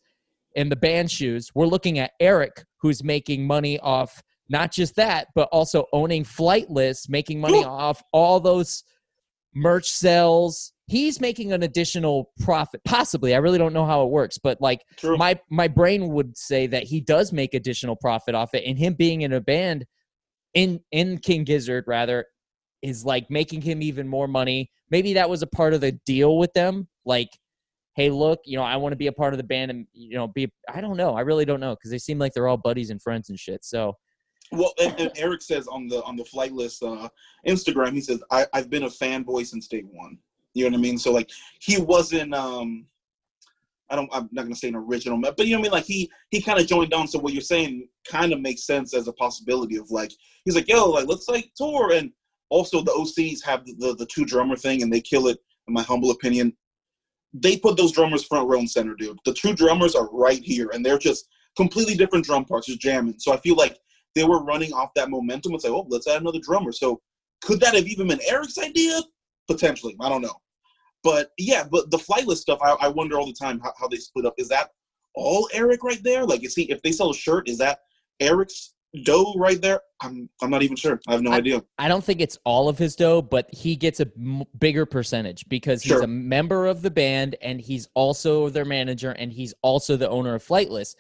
in 0.55 0.69
the 0.69 0.77
band 0.77 1.11
shoes. 1.11 1.51
We're 1.55 1.67
looking 1.67 1.99
at 1.99 2.13
Eric, 2.21 2.65
who's 2.77 3.03
making 3.03 3.47
money 3.47 3.79
off 3.79 4.23
not 4.51 4.71
just 4.71 4.97
that, 4.97 5.29
but 5.35 5.49
also 5.51 5.87
owning 5.95 6.25
Flightless, 6.25 7.09
making 7.09 7.41
money 7.41 7.65
off 7.65 8.03
all 8.13 8.39
those 8.39 8.85
merch 9.55 9.89
sales. 9.89 10.73
He's 10.89 11.21
making 11.21 11.53
an 11.53 11.63
additional 11.63 12.33
profit, 12.41 12.83
possibly. 12.85 13.35
I 13.35 13.39
really 13.39 13.57
don't 13.57 13.73
know 13.73 13.87
how 13.87 14.03
it 14.03 14.11
works, 14.11 14.37
but 14.37 14.61
like 14.61 14.85
True. 14.99 15.17
my 15.17 15.41
my 15.49 15.69
brain 15.69 16.09
would 16.09 16.37
say 16.37 16.67
that 16.67 16.83
he 16.83 17.01
does 17.01 17.33
make 17.33 17.55
additional 17.55 17.97
profit 17.97 18.35
off 18.35 18.53
it 18.53 18.65
and 18.67 18.79
him 18.79 18.93
being 18.93 19.23
in 19.23 19.33
a 19.33 19.41
band 19.41 19.87
in 20.55 20.81
in 20.91 21.19
king 21.19 21.45
gizzard 21.45 21.85
rather 21.87 22.27
is 22.83 23.05
like 23.05 23.31
making 23.31 23.61
him 23.61 23.83
even 23.83 24.07
more 24.09 24.29
money 24.29 24.71
maybe 24.91 25.13
that 25.15 25.29
was 25.29 25.43
a 25.43 25.47
part 25.47 25.75
of 25.75 25.81
the 25.81 25.93
deal 26.05 26.39
with 26.39 26.53
them 26.53 26.89
like 27.05 27.31
hey 27.97 28.11
look 28.11 28.41
you 28.45 28.57
know 28.57 28.65
i 28.65 28.77
want 28.77 28.93
to 28.93 28.97
be 28.97 29.07
a 29.07 29.13
part 29.13 29.33
of 29.33 29.39
the 29.39 29.45
band 29.45 29.71
and 29.71 29.87
you 29.93 30.17
know 30.17 30.29
be 30.29 30.51
i 30.73 30.81
don't 30.81 30.97
know 30.97 31.15
i 31.15 31.21
really 31.21 31.45
don't 31.45 31.61
know 31.61 31.75
because 31.75 31.91
they 31.91 31.99
seem 31.99 32.19
like 32.19 32.33
they're 32.33 32.49
all 32.49 32.57
buddies 32.57 32.91
and 32.91 33.01
friends 33.01 33.31
and 33.31 33.39
shit 33.39 33.65
so 33.65 33.97
Well, 34.53 34.75
and, 34.83 34.99
and 35.01 35.11
Eric 35.17 35.41
says 35.41 35.67
on 35.67 35.89
the 35.89 36.03
on 36.05 36.17
the 36.17 36.25
Flightless 36.25 36.83
uh, 36.83 37.09
Instagram, 37.47 37.95
he 37.95 38.03
says 38.03 38.23
I, 38.31 38.47
I've 38.53 38.69
been 38.69 38.83
a 38.83 38.91
fanboy 38.91 39.47
since 39.47 39.67
day 39.67 39.81
one. 39.81 40.19
You 40.53 40.65
know 40.65 40.73
what 40.73 40.79
I 40.79 40.83
mean? 40.83 40.99
So 40.99 41.11
like 41.11 41.31
he 41.59 41.81
wasn't. 41.81 42.35
um 42.35 42.87
I 43.93 43.97
don't. 43.97 44.09
I'm 44.13 44.29
not 44.33 44.43
gonna 44.43 44.57
say 44.57 44.69
an 44.69 44.75
original, 44.75 45.21
but 45.21 45.39
you 45.47 45.53
know 45.53 45.59
what 45.59 45.67
I 45.67 45.69
mean. 45.69 45.73
Like 45.73 45.85
he 45.85 46.11
he 46.31 46.41
kind 46.41 46.59
of 46.59 46.67
joined 46.67 46.95
on. 46.95 47.07
So 47.07 47.19
what 47.19 47.35
you're 47.35 47.43
saying 47.43 47.87
kind 48.09 48.33
of 48.33 48.41
makes 48.41 48.65
sense 48.65 48.95
as 48.95 49.07
a 49.07 49.13
possibility 49.13 49.77
of 49.77 49.91
like 49.91 50.11
he's 50.45 50.57
like 50.57 50.69
yo 50.69 50.89
like 50.89 51.07
let's 51.07 51.29
like 51.29 51.51
tour 51.55 51.93
and 51.93 52.11
also 52.49 52.83
the 52.83 52.91
Osees 52.93 53.45
have 53.45 53.67
the 53.67 53.75
the, 53.79 53.95
the 53.97 54.07
two 54.07 54.25
drummer 54.25 54.57
thing 54.57 54.83
and 54.83 54.91
they 54.91 55.01
kill 55.01 55.29
it 55.29 55.39
in 55.69 55.75
my 55.75 55.83
humble 55.83 56.11
opinion. 56.11 56.57
They 57.35 57.59
put 57.59 57.77
those 57.77 57.93
drummers 57.93 58.25
front 58.25 58.49
row 58.49 58.59
and 58.59 58.71
center, 58.71 58.95
dude. 58.95 59.19
The 59.27 59.35
two 59.35 59.55
drummers 59.55 59.95
are 59.95 60.09
right 60.11 60.43
here 60.43 60.71
and 60.73 60.85
they're 60.85 60.99
just 60.99 61.29
completely 61.55 61.95
different 61.95 62.25
drum 62.25 62.47
parts, 62.47 62.69
just 62.69 62.81
jamming. 62.81 63.19
So 63.19 63.33
I 63.33 63.37
feel 63.39 63.57
like 63.57 63.79
they 64.15 64.25
were 64.25 64.43
running 64.43 64.73
off 64.73 64.91
that 64.97 65.11
momentum 65.11 65.53
and 65.53 65.61
say, 65.61 65.69
oh, 65.69 65.87
let's 65.89 66.09
add 66.09 66.21
another 66.23 66.41
drummer. 66.43 66.73
So 66.73 67.01
could 67.43 67.61
that 67.61 67.75
have 67.75 67.87
even 67.87 68.09
been 68.09 68.21
Eric's 68.27 68.59
idea? 68.59 69.01
Potentially. 69.49 69.97
I 70.01 70.09
don't 70.09 70.23
know. 70.23 70.35
But 71.03 71.31
yeah, 71.39 71.65
but 71.71 71.91
the 71.91 71.99
flightless 71.99 72.37
stuff, 72.39 72.59
I, 72.63 72.73
I 72.81 72.89
wonder 72.89 73.19
all 73.19 73.27
the 73.27 73.33
time 73.33 73.61
how, 73.61 73.73
how 73.79 73.89
they 73.89 73.97
split 73.97 74.25
up. 74.27 74.35
Is 74.39 74.49
that 74.49 74.71
all 75.15 75.49
Eric 75.53 75.83
right 75.83 76.03
there? 76.03 76.25
Like, 76.25 76.45
is 76.45 76.55
he, 76.55 76.63
if 76.71 76.81
they 76.83 76.93
sell 76.93 77.11
a 77.11 77.15
shirt, 77.15 77.49
is 77.49 77.59
that 77.59 77.81
Eric's 78.21 78.75
dough 79.05 79.35
right 79.37 79.61
there? 79.61 79.81
I'm, 80.03 80.29
I'm 80.43 80.51
not 80.51 80.63
even 80.63 80.77
sure. 80.77 81.01
I 81.09 81.13
have 81.13 81.23
no 81.23 81.33
I- 81.33 81.37
idea. 81.37 81.63
i 81.79 81.89
don't 81.89 82.05
think 82.05 82.21
it's 82.21 82.39
all 82.45 82.69
of 82.69 82.77
his 82.77 82.95
dough 82.95 83.23
but 83.23 83.49
he 83.53 83.75
gets 83.75 84.01
a 84.01 84.07
m- 84.19 84.45
bigger 84.59 84.85
percentage 84.85 85.49
because 85.49 85.83
he's 85.83 85.93
Sure. 85.93 86.03
a 86.03 86.07
member 86.07 86.67
of 86.67 86.83
the 86.83 86.91
band 86.91 87.37
and 87.41 87.61
he's 87.61 87.89
also 87.95 88.49
their 88.51 88.65
manager 88.67 89.13
and 89.13 89.33
he's 89.33 89.55
also 89.63 89.97
the 89.97 90.09
owner 90.11 90.35
of 90.35 90.45
flightless 90.45 90.95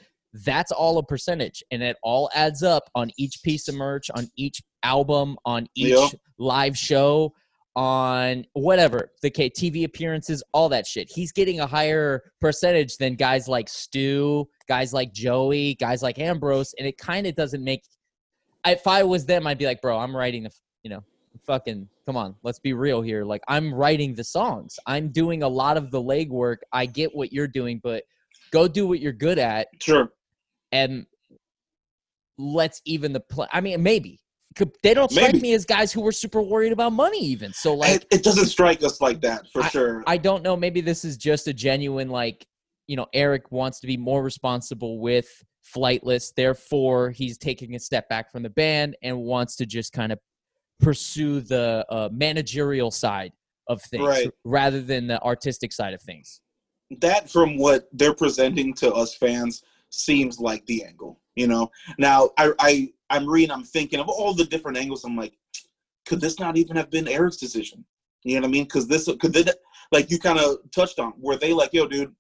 that's 0.45 0.73
all 0.73 0.97
a 0.99 1.03
percentage 1.05 1.63
and 1.71 1.83
it 1.83 1.97
all 2.03 2.31
adds 2.35 2.63
up 2.63 2.85
on 2.95 3.11
each 3.19 3.43
piece 3.43 3.69
of 3.69 3.75
merch 3.75 4.11
on 4.17 4.27
each 4.37 4.63
album 4.85 5.37
on 5.45 5.67
each 5.75 6.15
live 6.39 6.77
show 6.79 7.33
on 7.75 8.45
whatever 8.53 9.11
the 9.23 9.31
K 9.31 9.49
TV 9.49 9.85
appearances, 9.85 10.43
all 10.53 10.69
that 10.69 10.87
shit. 10.87 11.11
He's 11.11 11.33
getting 11.33 11.61
a 11.61 11.67
higher 11.67 12.23
percentage 12.41 12.97
than 12.99 13.15
guys 13.15 13.49
like 13.49 13.69
Stu, 13.69 14.47
guys 14.69 14.93
like 14.93 15.13
Joey, 15.13 15.75
guys 15.77 16.03
like 16.03 16.19
Ambrose, 16.19 16.75
and 16.79 16.87
it 16.87 16.99
kind 16.99 17.27
of 17.27 17.35
doesn't 17.35 17.65
make. 17.65 17.83
If 18.67 18.87
I 18.87 19.03
was 19.03 19.27
them, 19.27 19.47
I'd 19.47 19.59
be 19.59 19.67
like, 19.67 19.81
bro, 19.81 19.99
I'm 19.99 20.15
writing 20.15 20.45
the, 20.45 20.51
you 20.83 20.91
know, 20.91 21.03
fucking, 21.47 21.89
come 22.07 22.17
on, 22.17 22.37
let's 22.45 22.61
be 22.61 22.75
real 22.75 23.03
here. 23.03 23.25
Like, 23.25 23.43
I'm 23.49 23.75
writing 23.75 24.15
the 24.15 24.25
songs. 24.25 24.79
I'm 24.87 25.09
doing 25.09 25.43
a 25.43 25.49
lot 25.49 25.77
of 25.77 25.91
the 25.91 26.01
legwork. 26.01 26.59
I 26.73 26.87
get 26.87 27.15
what 27.15 27.33
you're 27.33 27.49
doing, 27.49 27.81
but 27.83 28.05
go 28.53 28.69
do 28.69 28.87
what 28.87 29.01
you're 29.01 29.13
good 29.13 29.39
at 29.39 29.67
Sure. 29.81 30.13
and 30.71 31.07
let's 32.39 32.81
even 32.85 33.13
the 33.13 33.21
play. 33.21 33.49
I 33.53 33.61
mean, 33.61 33.83
maybe, 33.83 34.21
they 34.83 34.95
don't 34.95 35.11
strike 35.11 35.33
Maybe. 35.35 35.41
me 35.41 35.53
as 35.55 35.65
guys 35.65 35.93
who 35.93 36.01
were 36.01 36.13
super 36.13 36.43
worried 36.43 36.73
about 36.73 36.93
money 36.93 37.21
even. 37.21 37.53
So 37.53 37.75
like 37.75 38.03
it, 38.03 38.07
it 38.11 38.23
doesn't 38.23 38.47
strike 38.47 38.83
us 38.83 39.01
like 39.01 39.21
that 39.23 39.47
for 39.53 39.63
sure. 39.65 40.03
I 40.07 40.17
don't 40.17 40.43
know. 40.43 40.57
Maybe 40.57 40.81
this 40.81 41.05
is 41.05 41.17
just 41.17 41.49
a 41.49 41.53
genuine 41.55 42.09
like, 42.09 42.47
you 42.87 42.97
know, 42.97 43.07
Eric 43.15 43.51
wants 43.53 43.81
to 43.81 43.87
be 43.87 43.97
more 43.97 44.23
responsible 44.23 44.99
with 45.01 45.29
Flightless. 45.77 46.33
Therefore, 46.35 47.11
he's 47.11 47.39
taking 47.39 47.75
a 47.77 47.79
step 47.79 48.09
back 48.09 48.31
from 48.33 48.43
the 48.43 48.51
band 48.51 48.97
and 49.03 49.17
wants 49.19 49.57
to 49.57 49.67
just 49.67 49.93
kind 49.93 50.13
of 50.13 50.19
pursue 50.81 51.41
the 51.41 51.87
uh, 51.89 52.09
managerial 52.13 52.91
side 52.91 53.33
of 53.69 53.81
things 53.83 54.05
Right. 54.05 54.31
rather 54.45 54.81
than 54.83 55.07
the 55.07 55.23
artistic 55.23 55.73
side 55.73 55.95
of 55.95 56.03
things. 56.03 56.41
that 57.01 57.31
from 57.31 57.57
what 57.57 57.89
they're 57.93 58.13
presenting 58.13 58.75
to 58.75 58.93
us 58.93 59.15
fans 59.15 59.63
seems 59.91 60.39
like 60.41 60.65
the 60.67 60.85
angle 60.85 61.21
you 61.37 61.47
know 61.47 61.71
now 61.99 62.29
i 62.39 62.51
i 62.59 62.93
i'm 63.13 63.29
reading 63.29 63.51
i'm 63.51 63.65
thinking 63.65 64.01
of 64.01 64.09
all 64.09 64.35
the 64.35 64.45
different 64.45 64.79
angles. 64.79 65.05
I'm 65.05 65.17
like 65.17 65.35
could 66.07 66.21
this 66.21 66.41
not 66.41 66.57
even 66.57 66.77
have 66.77 66.91
been 66.91 67.07
eric's 67.07 67.37
decision? 67.37 67.85
You 68.25 68.35
know 68.35 68.41
what 68.43 68.49
i 68.49 68.51
mean? 68.51 68.65
Because 68.65 68.89
this 68.89 69.09
could 69.21 69.33
they 69.33 69.45
like 69.93 70.11
you 70.11 70.19
kind 70.19 70.39
of 70.39 70.59
touched 70.75 70.99
on 70.99 71.13
were 71.19 71.37
they 71.37 71.53
like 71.53 71.73
yo 71.73 71.87
dude 71.87 72.15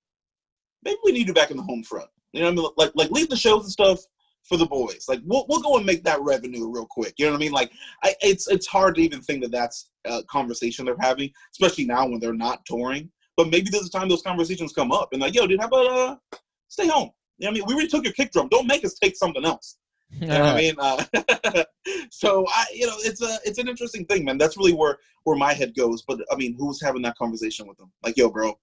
maybe 0.84 0.98
we 1.04 1.12
need 1.12 1.26
you 1.28 1.34
back 1.34 1.50
in 1.50 1.56
the 1.56 1.62
home 1.62 1.82
front. 1.82 2.08
You 2.32 2.40
know 2.40 2.46
what 2.46 2.52
i 2.52 2.56
mean? 2.56 2.70
Like 2.76 2.92
like 2.94 3.10
leave 3.10 3.28
the 3.28 3.36
shows 3.36 3.62
and 3.64 3.72
stuff 3.72 4.00
for 4.44 4.56
the 4.56 4.66
boys. 4.66 5.06
Like 5.08 5.20
we'll, 5.24 5.46
we'll 5.48 5.62
go 5.62 5.76
and 5.76 5.86
make 5.86 6.02
that 6.04 6.20
revenue 6.20 6.68
real 6.70 6.86
quick. 6.86 7.14
You 7.16 7.26
know 7.26 7.32
what 7.32 7.38
i 7.38 7.40
mean? 7.40 7.52
Like 7.52 7.72
I, 8.02 8.14
it's 8.20 8.48
it's 8.48 8.66
hard 8.66 8.96
to 8.96 9.02
even 9.02 9.20
think 9.20 9.42
that 9.42 9.52
that's 9.52 9.90
a 10.04 10.22
conversation 10.24 10.84
they're 10.84 10.96
having 11.00 11.30
especially 11.52 11.86
now 11.86 12.06
when 12.06 12.20
they're 12.20 12.34
not 12.34 12.64
touring. 12.66 13.10
But 13.36 13.48
maybe 13.48 13.70
there's 13.70 13.86
a 13.86 13.90
time 13.90 14.08
those 14.08 14.22
conversations 14.22 14.72
come 14.72 14.92
up 14.92 15.08
and 15.12 15.22
like, 15.22 15.34
yo, 15.34 15.46
dude, 15.46 15.60
how 15.60 15.66
about 15.66 15.86
uh 15.86 16.16
stay 16.68 16.86
home? 16.88 17.10
You 17.38 17.46
know 17.46 17.50
what 17.50 17.56
I 17.56 17.60
mean? 17.60 17.64
We 17.66 17.74
already 17.74 17.88
took 17.88 18.04
your 18.04 18.12
kick 18.12 18.30
drum. 18.32 18.48
Don't 18.48 18.66
make 18.66 18.84
us 18.84 18.94
take 18.94 19.16
something 19.16 19.44
else. 19.44 19.76
You 20.20 20.26
know 20.28 20.40
what 20.40 20.48
I 20.48 20.56
mean? 20.56 20.74
Uh, 20.78 21.64
so 22.10 22.44
I 22.48 22.64
you 22.74 22.86
know, 22.86 22.96
it's 22.98 23.22
a 23.22 23.38
it's 23.44 23.58
an 23.58 23.68
interesting 23.68 24.04
thing, 24.06 24.24
man. 24.24 24.38
That's 24.38 24.56
really 24.56 24.72
where 24.72 24.98
where 25.24 25.36
my 25.36 25.52
head 25.52 25.74
goes. 25.76 26.02
But 26.02 26.20
I 26.30 26.36
mean, 26.36 26.56
who's 26.58 26.82
having 26.82 27.02
that 27.02 27.16
conversation 27.16 27.66
with 27.66 27.78
them? 27.78 27.90
Like, 28.02 28.16
yo, 28.16 28.30
bro, 28.30 28.58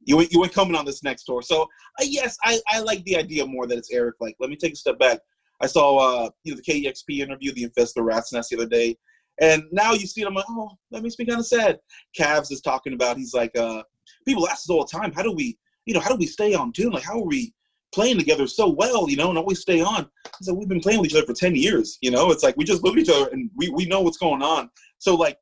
you 0.00 0.20
you 0.30 0.42
ain't 0.42 0.52
coming 0.52 0.74
on 0.74 0.84
this 0.84 1.02
next 1.02 1.24
tour. 1.24 1.42
So 1.42 1.62
uh, 1.62 2.04
yes, 2.04 2.36
I, 2.42 2.60
I 2.68 2.80
like 2.80 3.04
the 3.04 3.16
idea 3.16 3.46
more 3.46 3.66
that 3.66 3.78
it's 3.78 3.92
Eric. 3.92 4.16
Like, 4.20 4.36
let 4.40 4.50
me 4.50 4.56
take 4.56 4.72
a 4.72 4.76
step 4.76 4.98
back. 4.98 5.20
I 5.60 5.66
saw 5.66 5.98
uh 5.98 6.30
you 6.44 6.52
know 6.54 6.60
the 6.64 6.72
KEXP 6.72 7.20
interview, 7.20 7.52
the 7.52 7.64
Infest 7.64 7.94
the 7.94 8.02
Rats' 8.02 8.32
Nest 8.32 8.50
the 8.50 8.56
other 8.56 8.66
day. 8.66 8.96
And 9.40 9.64
now 9.70 9.92
you 9.92 10.06
see 10.06 10.22
it, 10.22 10.26
I'm 10.26 10.34
like, 10.34 10.44
oh, 10.48 10.70
that 10.90 11.02
makes 11.02 11.18
me 11.18 11.24
kind 11.24 11.38
of 11.38 11.46
sad. 11.46 11.78
Cavs 12.18 12.50
is 12.50 12.60
talking 12.60 12.92
about, 12.94 13.16
he's 13.16 13.34
like, 13.34 13.56
uh, 13.56 13.82
people 14.26 14.48
ask 14.48 14.64
us 14.64 14.70
all 14.70 14.84
the 14.84 14.98
time, 14.98 15.12
how 15.12 15.22
do 15.22 15.32
we, 15.32 15.56
you 15.86 15.94
know, 15.94 16.00
how 16.00 16.10
do 16.10 16.16
we 16.16 16.26
stay 16.26 16.54
on 16.54 16.72
tune? 16.72 16.90
Like, 16.90 17.04
how 17.04 17.20
are 17.20 17.26
we 17.26 17.54
playing 17.92 18.18
together 18.18 18.46
so 18.46 18.68
well, 18.68 19.08
you 19.08 19.16
know, 19.16 19.28
and 19.28 19.38
always 19.38 19.60
stay 19.60 19.80
on? 19.80 20.08
Said, 20.42 20.54
we've 20.54 20.68
been 20.68 20.80
playing 20.80 21.00
with 21.00 21.10
each 21.10 21.16
other 21.16 21.26
for 21.26 21.34
10 21.34 21.54
years, 21.54 21.98
you 22.00 22.10
know? 22.10 22.30
It's 22.30 22.42
like 22.42 22.56
we 22.56 22.64
just 22.64 22.86
at 22.86 22.98
each 22.98 23.08
other 23.08 23.30
and 23.30 23.50
we, 23.56 23.68
we 23.70 23.86
know 23.86 24.00
what's 24.00 24.18
going 24.18 24.42
on. 24.42 24.70
So, 24.98 25.14
like, 25.14 25.38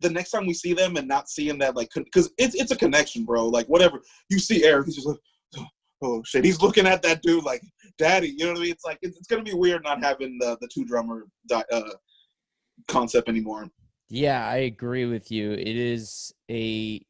the 0.00 0.10
next 0.10 0.30
time 0.30 0.46
we 0.46 0.54
see 0.54 0.72
them 0.74 0.96
and 0.96 1.06
not 1.06 1.28
seeing 1.28 1.58
that, 1.58 1.76
like, 1.76 1.90
because 1.94 2.30
it's, 2.38 2.54
it's 2.54 2.72
a 2.72 2.76
connection, 2.76 3.24
bro. 3.24 3.46
Like, 3.46 3.66
whatever. 3.66 4.00
You 4.28 4.38
see 4.38 4.64
Eric, 4.64 4.86
he's 4.86 4.96
just 4.96 5.06
like, 5.06 5.18
oh, 5.58 5.66
oh, 6.02 6.22
shit. 6.24 6.44
He's 6.44 6.60
looking 6.60 6.86
at 6.86 7.02
that 7.02 7.22
dude 7.22 7.44
like, 7.44 7.62
daddy, 7.98 8.34
you 8.36 8.44
know 8.44 8.52
what 8.52 8.58
I 8.58 8.62
mean? 8.62 8.72
It's 8.72 8.84
like, 8.84 8.98
it's, 9.02 9.16
it's 9.16 9.26
going 9.26 9.44
to 9.44 9.50
be 9.50 9.56
weird 9.56 9.84
not 9.84 10.02
having 10.02 10.38
the, 10.38 10.56
the 10.60 10.68
two 10.72 10.84
drummer 10.84 11.26
uh, 11.52 11.82
concept 12.88 13.28
anymore. 13.28 13.68
Yeah, 14.08 14.46
I 14.46 14.56
agree 14.56 15.06
with 15.06 15.30
you. 15.30 15.52
It 15.52 15.76
is 15.76 16.34
a, 16.50 17.00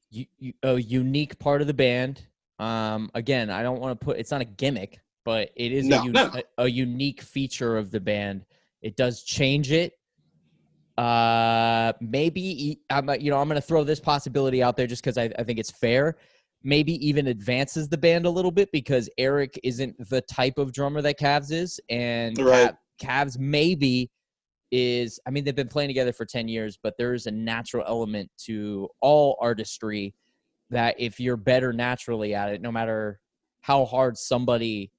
a 0.62 0.78
unique 0.78 1.38
part 1.38 1.60
of 1.60 1.66
the 1.66 1.74
band. 1.74 2.22
Um, 2.59 3.11
again, 3.14 3.50
I 3.50 3.62
don't 3.62 3.80
want 3.80 3.99
to 3.99 4.04
put 4.04 4.18
it's 4.18 4.30
not 4.30 4.40
a 4.40 4.47
gimmick, 4.47 5.00
but 5.25 5.50
it 5.56 5.73
is 5.73 5.87
No, 5.87 6.02
a, 6.02 6.09
no. 6.09 6.30
a, 6.59 6.64
a 6.64 6.68
unique 6.68 7.23
feature 7.23 7.76
of 7.76 7.90
the 7.90 8.00
band. 8.00 8.44
It 8.82 8.97
does 8.97 9.23
change 9.23 9.73
it. 9.73 9.94
Uh, 10.99 11.92
maybe 12.00 12.80
I'm, 12.90 13.09
you 13.21 13.30
know 13.30 13.38
I'm 13.38 13.49
going 13.49 13.61
to 13.61 13.66
throw 13.66 13.82
this 13.82 14.00
possibility 14.00 14.62
out 14.62 14.76
there 14.76 14.87
just 14.87 15.02
because 15.02 15.16
I, 15.16 15.30
I 15.38 15.42
think 15.44 15.59
it's 15.59 15.71
fair. 15.71 16.16
Maybe 16.62 16.94
even 17.06 17.26
advances 17.26 17.88
the 17.88 17.99
band 17.99 18.26
a 18.26 18.30
little 18.30 18.52
bit 18.52 18.71
because 18.73 19.09
Eric 19.18 19.59
isn't 19.64 19.97
the 20.11 20.21
type 20.21 20.59
of 20.59 20.73
drummer 20.73 21.00
that 21.02 21.18
Cavs 21.18 21.50
is, 21.50 21.80
and 21.88 22.38
Right. 22.38 22.75
Cavs 23.02 23.38
maybe 23.38 24.11
is 24.71 25.18
I 25.26 25.30
mean 25.30 25.44
they've 25.44 25.54
been 25.54 25.68
playing 25.68 25.88
together 25.88 26.12
for 26.12 26.25
10 26.25 26.49
years, 26.49 26.78
but 26.82 26.94
there's 26.99 27.26
a 27.26 27.30
natural 27.30 27.85
element 27.87 28.30
to 28.47 28.88
all 29.00 29.37
artistry 29.40 30.14
that 30.72 30.96
if 30.98 31.20
you're 31.20 31.36
better 31.36 31.72
naturally 31.72 32.34
at 32.34 32.48
it, 32.48 32.60
no 32.60 32.72
matter 32.72 33.20
how 33.60 33.84
hard 33.84 34.18
somebody 34.18 34.90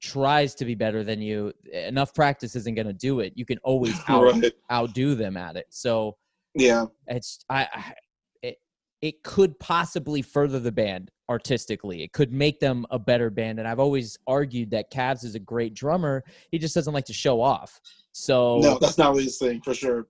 tries 0.00 0.54
to 0.54 0.64
be 0.64 0.74
better 0.74 1.02
than 1.02 1.20
you, 1.20 1.52
enough 1.72 2.14
practice 2.14 2.54
isn't 2.54 2.74
going 2.74 2.86
to 2.86 2.92
do 2.92 3.20
it. 3.20 3.32
You 3.34 3.44
can 3.44 3.58
always 3.64 3.98
out, 4.08 4.22
right. 4.34 4.52
outdo 4.70 5.14
them 5.14 5.36
at 5.36 5.56
it. 5.56 5.66
So 5.70 6.16
Yeah. 6.54 6.86
it's 7.08 7.40
I, 7.50 7.66
I 7.72 7.94
it, 8.42 8.58
it 9.00 9.22
could 9.24 9.58
possibly 9.58 10.20
further 10.22 10.60
the 10.60 10.70
band 10.72 11.10
artistically. 11.30 12.02
It 12.02 12.12
could 12.12 12.32
make 12.32 12.60
them 12.60 12.84
a 12.90 12.98
better 12.98 13.30
band. 13.30 13.58
And 13.58 13.66
I've 13.66 13.80
always 13.80 14.18
argued 14.26 14.70
that 14.72 14.92
Cavs 14.92 15.24
is 15.24 15.34
a 15.34 15.40
great 15.40 15.72
drummer. 15.74 16.22
He 16.50 16.58
just 16.58 16.74
doesn't 16.74 16.92
like 16.92 17.06
to 17.06 17.14
show 17.14 17.40
off. 17.40 17.80
So 18.12 18.58
No, 18.58 18.78
that's 18.78 18.98
not 18.98 19.14
what 19.14 19.22
he's 19.22 19.38
saying 19.38 19.62
for 19.62 19.72
sure. 19.74 20.06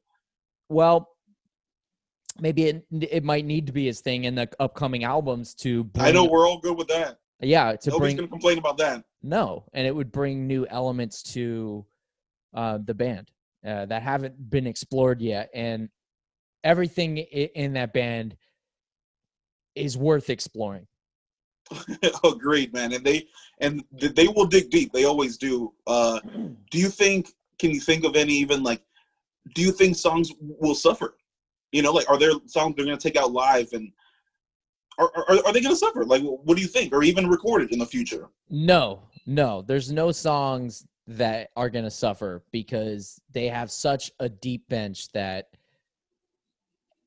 well, 0.68 1.11
maybe 2.41 2.64
it 2.64 2.87
it 2.91 3.25
might 3.25 3.45
need 3.45 3.67
to 3.67 3.73
be 3.73 3.87
his 3.87 4.00
thing 4.00 4.25
in 4.25 4.35
the 4.35 4.49
upcoming 4.61 5.05
albums 5.05 5.55
to 5.55 5.85
bring, 5.85 6.07
I 6.07 6.11
know 6.11 6.25
we're 6.25 6.47
all 6.49 6.59
good 6.59 6.76
with 6.76 6.88
that. 6.88 7.19
yeah 7.41 7.75
to 7.76 7.91
Nobody's 7.91 7.99
bring 8.14 8.17
gonna 8.17 8.29
complain 8.29 8.59
about 8.59 8.79
that. 8.79 9.05
no, 9.23 9.64
and 9.73 9.87
it 9.87 9.95
would 9.95 10.11
bring 10.12 10.47
new 10.47 10.67
elements 10.69 11.23
to 11.35 11.85
uh, 12.55 12.79
the 12.85 12.95
band 12.95 13.31
uh, 13.67 13.87
that 13.87 14.03
haven't 14.03 14.50
been 14.50 14.67
explored 14.67 15.21
yet, 15.21 15.50
and 15.55 15.88
everything 16.62 17.19
in 17.19 17.73
that 17.75 17.93
band 17.93 18.37
is 19.75 19.97
worth 19.97 20.31
exploring. 20.31 20.87
Agreed, 22.25 22.73
man. 22.73 22.93
And 22.93 23.05
they 23.05 23.26
and 23.59 23.83
they 23.91 24.29
will 24.29 24.47
dig 24.47 24.71
deep. 24.71 24.93
They 24.93 25.05
always 25.05 25.37
do. 25.37 25.73
Uh, 25.87 26.21
do 26.71 26.79
you 26.79 26.88
think? 26.88 27.31
Can 27.59 27.71
you 27.71 27.81
think 27.81 28.05
of 28.05 28.17
any 28.17 28.35
even 28.35 28.62
like? 28.62 28.83
Do 29.55 29.62
you 29.62 29.73
think 29.73 29.97
songs 29.97 30.31
will 30.41 30.75
suffer? 30.75 31.17
You 31.75 31.83
know, 31.83 31.93
like 31.93 32.09
are 32.09 32.19
there 32.19 32.33
songs 32.47 32.76
they're 32.76 32.85
gonna 32.85 32.97
take 32.97 33.16
out 33.16 33.33
live 33.33 33.73
and 33.73 33.90
are 34.99 35.11
are, 35.16 35.47
are 35.47 35.52
they 35.52 35.61
gonna 35.61 35.75
suffer? 35.75 36.04
Like, 36.04 36.23
what 36.23 36.57
do 36.57 36.62
you 36.62 36.69
think? 36.69 36.93
Or 36.93 37.02
even 37.02 37.28
recorded 37.28 37.73
in 37.73 37.78
the 37.78 37.87
future? 37.87 38.28
No, 38.49 39.02
no, 39.26 39.62
there's 39.62 39.90
no 39.90 40.12
songs 40.12 40.87
that 41.07 41.50
are 41.57 41.69
going 41.69 41.85
to 41.85 41.90
suffer 41.90 42.43
because 42.50 43.21
they 43.31 43.47
have 43.47 43.71
such 43.71 44.11
a 44.21 44.28
deep 44.28 44.66
bench 44.69 45.11
that 45.12 45.49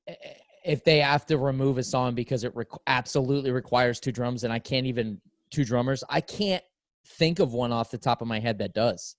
eh, 0.08 0.14
eh, 0.24 0.34
if 0.64 0.84
they 0.84 1.00
have 1.00 1.26
to 1.26 1.38
remove 1.38 1.78
a 1.78 1.84
song 1.84 2.14
because 2.14 2.44
it 2.44 2.54
absolutely 2.88 3.52
requires 3.52 4.00
two 4.00 4.12
drums 4.12 4.44
and 4.44 4.52
I 4.54 4.60
can't 4.60 4.86
even 4.86 5.20
two 5.50 5.64
drummers, 5.64 6.04
I 6.10 6.22
can't 6.22 6.64
think 7.06 7.40
of 7.40 7.54
one 7.54 7.72
off 7.72 7.90
the 7.90 7.98
top 7.98 8.22
of 8.22 8.28
my 8.28 8.40
head 8.40 8.60
that 8.60 8.74
does. 8.74 9.16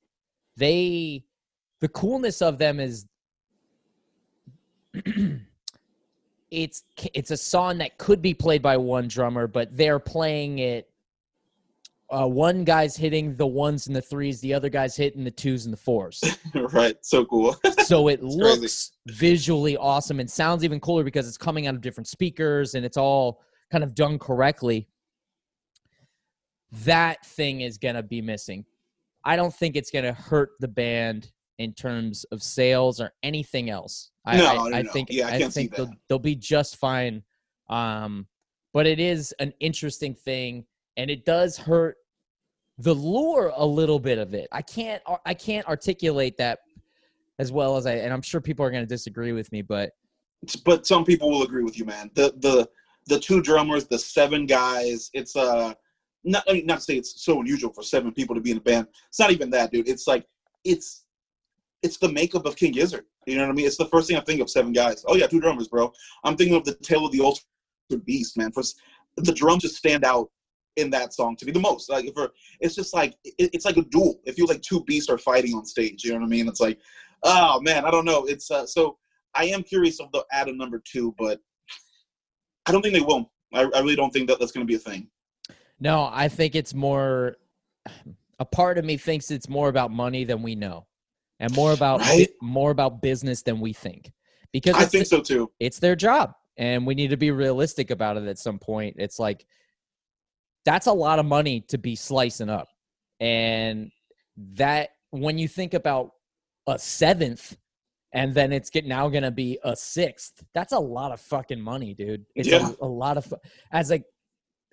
They 0.57 1.25
the 1.81 1.89
coolness 1.89 2.43
of 2.43 2.59
them 2.59 2.81
is 2.81 3.07
it's 6.51 6.85
it's 7.15 7.31
a 7.31 7.37
song 7.37 7.79
that 7.79 7.99
could 7.99 8.23
be 8.23 8.35
played 8.35 8.63
by 8.63 8.77
one 8.77 9.09
drummer, 9.09 9.47
but 9.47 9.77
they're 9.77 9.99
playing 9.99 10.59
it. 10.59 10.89
Uh, 12.11 12.27
one 12.27 12.65
guy's 12.65 12.97
hitting 12.97 13.37
the 13.37 13.47
ones 13.47 13.87
and 13.87 13.95
the 13.95 14.01
threes, 14.01 14.41
the 14.41 14.55
other 14.55 14.71
guy's 14.71 14.97
hitting 14.97 15.25
the 15.25 15.31
twos 15.31 15.67
and 15.67 15.73
the 15.75 15.79
fours. 15.79 16.23
right. 16.55 16.97
So 17.03 17.27
cool. 17.27 17.55
so 17.85 18.09
it 18.09 18.23
looks 18.23 18.93
visually 19.09 19.77
awesome 19.77 20.19
and 20.19 20.31
sounds 20.31 20.65
even 20.65 20.81
cooler 20.81 21.05
because 21.05 21.29
it's 21.29 21.37
coming 21.37 21.67
out 21.67 21.75
of 21.75 21.83
different 21.83 22.09
speakers 22.09 22.75
and 22.75 22.87
it's 22.87 22.97
all 22.97 23.43
kind 23.71 23.85
of 23.85 23.95
done 23.95 24.19
correctly. 24.19 24.89
That 26.85 27.27
thing 27.27 27.61
is 27.61 27.77
gonna 27.77 28.03
be 28.03 28.23
missing. 28.23 28.65
I 29.23 29.37
don't 29.37 29.55
think 29.55 29.77
it's 29.77 29.91
gonna 29.91 30.15
hurt 30.15 30.53
the 30.61 30.69
band 30.69 31.31
in 31.59 31.75
terms 31.75 32.25
of 32.33 32.43
sales 32.43 33.01
or 33.01 33.13
anything 33.23 33.69
else. 33.69 34.13
I, 34.29 34.37
No, 34.37 34.47
I, 34.47 34.79
I 34.79 34.83
think 34.83 35.09
Yeah, 35.11 35.29
I 35.29 35.37
I, 35.37 35.49
think 35.49 35.75
they'll, 35.75 35.91
they'll 36.09 36.19
be 36.19 36.35
just 36.35 36.77
fine. 36.77 37.23
Um, 37.71 38.27
but 38.75 38.87
it 38.87 39.01
is 39.01 39.35
an 39.41 39.53
interesting 39.61 40.15
thing, 40.15 40.65
and 40.97 41.11
it 41.11 41.25
does 41.25 41.57
hurt 41.57 41.97
the 42.79 42.95
lure 42.95 43.53
a 43.57 43.65
little 43.65 43.99
bit 43.99 44.19
of 44.19 44.35
it. 44.35 44.49
I 44.53 44.63
can't 44.63 45.03
I 45.25 45.35
can't 45.35 45.67
articulate 45.67 46.37
that 46.37 46.61
as 47.39 47.51
well 47.51 47.77
as 47.77 47.87
I 47.87 47.95
and 47.95 48.13
I'm 48.13 48.23
sure 48.23 48.41
people 48.41 48.65
are 48.65 48.71
going 48.71 48.83
to 48.83 48.89
disagree 48.89 49.33
with 49.33 49.51
me, 49.51 49.63
but 49.63 49.93
but 50.65 50.87
some 50.87 51.05
people 51.05 51.31
will 51.31 51.43
agree 51.43 51.65
with 51.65 51.79
you, 51.79 51.85
man. 51.85 52.11
The 52.15 52.35
the 52.39 52.69
the 53.07 53.19
two 53.19 53.43
drummers, 53.43 53.87
the 53.87 53.99
seven 53.99 54.47
guys. 54.47 55.11
It's 55.15 55.35
uh 55.35 55.73
not 56.25 56.45
I 56.49 56.53
mean, 56.53 56.67
not 56.67 56.79
to 56.79 56.85
say 56.85 56.97
it's 56.97 57.25
so 57.25 57.41
unusual 57.41 57.73
for 57.73 57.83
seven 57.83 58.13
people 58.13 58.35
to 58.35 58.41
be 58.41 58.51
in 58.51 58.59
a 58.59 58.61
band. 58.61 58.89
It's 59.09 59.19
not 59.19 59.31
even 59.31 59.51
that, 59.51 59.73
dude. 59.73 59.89
It's 59.89 60.07
like 60.07 60.27
it's 60.65 61.05
it's 61.83 61.99
the 61.99 62.11
makeup 62.11 62.47
of 62.47 62.57
King 62.57 62.73
Gizzard. 62.73 63.05
You 63.27 63.37
know 63.37 63.43
what 63.43 63.53
I 63.53 63.55
mean? 63.55 63.67
It's 63.67 63.77
the 63.77 63.87
first 63.87 64.09
thing 64.09 64.17
I 64.17 64.21
think 64.21 64.41
of. 64.41 64.51
Seven 64.51 64.73
guys. 64.73 65.05
Oh 65.07 65.17
yeah, 65.17 65.27
two 65.27 65.41
drummers, 65.41 65.69
bro. 65.69 65.93
I'm 66.25 66.37
thinking 66.37 66.57
of 66.57 66.65
the 66.65 66.75
Tale 66.75 67.07
of 67.07 67.13
the 67.13 67.21
Ultra 67.21 67.45
Beast, 68.05 68.37
man. 68.37 68.53
For 68.53 68.63
the 69.17 69.33
drums 69.33 69.63
just 69.63 69.77
stand 69.77 70.05
out 70.05 70.31
in 70.77 70.91
that 70.91 71.13
song 71.13 71.37
to 71.37 71.47
me 71.47 71.53
the 71.53 71.61
most. 71.61 71.91
Like 71.91 72.13
for 72.15 72.31
it's 72.61 72.75
just 72.75 72.95
like 72.95 73.15
it, 73.25 73.51
it's 73.53 73.65
like 73.65 73.77
a 73.77 73.83
duel. 73.83 74.21
It 74.25 74.33
feels 74.35 74.51
like 74.51 74.63
two 74.63 74.83
beasts 74.85 75.11
are 75.11 75.19
fighting 75.19 75.55
on 75.55 75.65
stage. 75.65 76.05
You 76.05 76.13
know 76.13 76.19
what 76.19 76.27
I 76.27 76.29
mean? 76.29 76.49
It's 76.49 76.61
like 76.61 76.79
oh 77.23 77.61
man, 77.61 77.85
I 77.85 77.91
don't 77.91 78.05
know. 78.05 78.25
It's 78.25 78.51
uh, 78.51 78.67
so 78.67 78.99
I 79.35 79.45
am 79.47 79.63
curious 79.63 80.01
if 80.01 80.11
they'll 80.13 80.25
add 80.33 80.49
a 80.49 80.57
number 80.57 80.83
two, 80.85 81.15
but 81.19 81.41
I 82.67 82.73
don't 82.73 82.83
think 82.83 82.95
they 82.95 83.01
will. 83.01 83.31
I, 83.53 83.63
I 83.63 83.81
really 83.81 83.97
don't 83.97 84.13
think 84.13 84.29
that 84.29 84.39
that's 84.39 84.53
going 84.53 84.67
to 84.67 84.71
be 84.71 84.77
a 84.77 84.79
thing. 84.79 85.09
No, 85.81 86.11
I 86.13 86.29
think 86.29 86.55
it's 86.55 86.75
more. 86.75 87.37
A 88.41 88.45
part 88.45 88.79
of 88.79 88.85
me 88.85 88.97
thinks 88.97 89.31
it's 89.31 89.49
more 89.49 89.69
about 89.69 89.91
money 89.91 90.25
than 90.25 90.43
we 90.43 90.55
know, 90.55 90.87
and 91.41 91.55
more 91.55 91.73
about 91.73 92.01
Right? 92.01 92.29
more 92.43 92.71
about 92.71 93.01
business 93.03 93.43
than 93.43 93.61
we 93.61 93.73
think. 93.73 94.13
Because 94.53 94.77
I 94.77 94.85
think 94.87 95.07
so 95.07 95.21
too. 95.21 95.51
it's 95.61 95.79
their 95.79 95.95
job, 95.97 96.33
and 96.57 96.87
we 96.87 96.95
need 96.95 97.11
to 97.11 97.17
be 97.17 97.31
realistic 97.31 97.91
about 97.91 98.17
it. 98.17 98.27
At 98.27 98.39
some 98.39 98.59
point, 98.59 98.97
it's 98.99 99.19
like 99.19 99.47
that's 100.65 100.87
a 100.87 100.93
lot 100.93 101.19
of 101.19 101.27
money 101.27 101.61
to 101.69 101.79
be 101.79 101.95
slicing 101.97 102.49
up, 102.49 102.69
and 103.21 103.91
that 104.55 104.91
when 105.11 105.39
you 105.39 105.49
think 105.49 105.75
about 105.75 106.11
a 106.67 106.79
seventh, 106.79 107.57
and 108.13 108.35
then 108.35 108.53
it's 108.53 108.71
get 108.71 108.87
now 108.87 109.09
going 109.09 109.23
to 109.23 109.31
be 109.31 109.59
a 109.65 109.77
sixth. 109.77 110.43
That's 110.55 110.73
a 110.73 110.79
lot 110.79 111.13
of 111.13 111.21
fucking 111.21 111.61
money, 111.61 111.95
dude. 111.95 112.25
It's 112.35 112.49
Yeah. 112.49 112.71
a, 112.81 112.85
a 112.85 112.89
lot 112.89 113.17
of 113.19 113.25
fu- 113.27 113.37
as 113.73 113.91
a 113.93 114.03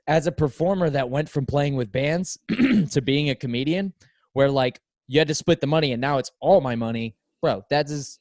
as 0.07 0.27
a 0.27 0.31
performer 0.31 0.89
that 0.89 1.10
went 1.10 1.27
from 1.29 1.45
playing 1.45 1.75
with 1.75 1.91
bands 1.91 2.38
to 2.50 3.01
being 3.01 3.29
a 3.29 3.36
comedian, 3.36 3.93
where 4.34 4.50
like 4.50 4.79
you 5.08 5.20
had 5.20 5.28
to 5.28 5.36
split 5.36 5.62
the 5.62 5.68
money, 5.68 5.92
and 5.92 6.02
now 6.02 6.18
it's 6.18 6.32
all 6.40 6.62
my 6.62 6.76
money, 6.76 7.16
bro. 7.42 7.64
That 7.70 7.90
is 7.90 8.20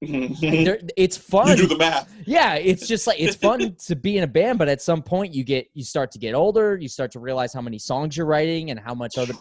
you 0.00 0.64
there, 0.64 0.80
it's 0.96 1.16
fun. 1.16 1.56
do 1.56 1.66
the 1.66 1.76
math. 1.76 2.12
Yeah, 2.24 2.54
it's 2.54 2.86
just 2.86 3.06
like 3.06 3.18
it's 3.20 3.36
fun 3.36 3.74
to 3.86 3.96
be 3.96 4.16
in 4.16 4.24
a 4.24 4.28
band, 4.28 4.58
but 4.58 4.68
at 4.68 4.80
some 4.80 5.02
point 5.02 5.34
you 5.34 5.44
get 5.44 5.68
you 5.74 5.82
start 5.82 6.12
to 6.12 6.18
get 6.18 6.34
older, 6.34 6.76
you 6.76 6.88
start 6.88 7.10
to 7.12 7.20
realize 7.20 7.52
how 7.52 7.60
many 7.60 7.78
songs 7.78 8.16
you're 8.16 8.26
writing 8.26 8.70
and 8.70 8.78
how 8.78 8.94
much 8.94 9.18
other 9.18 9.34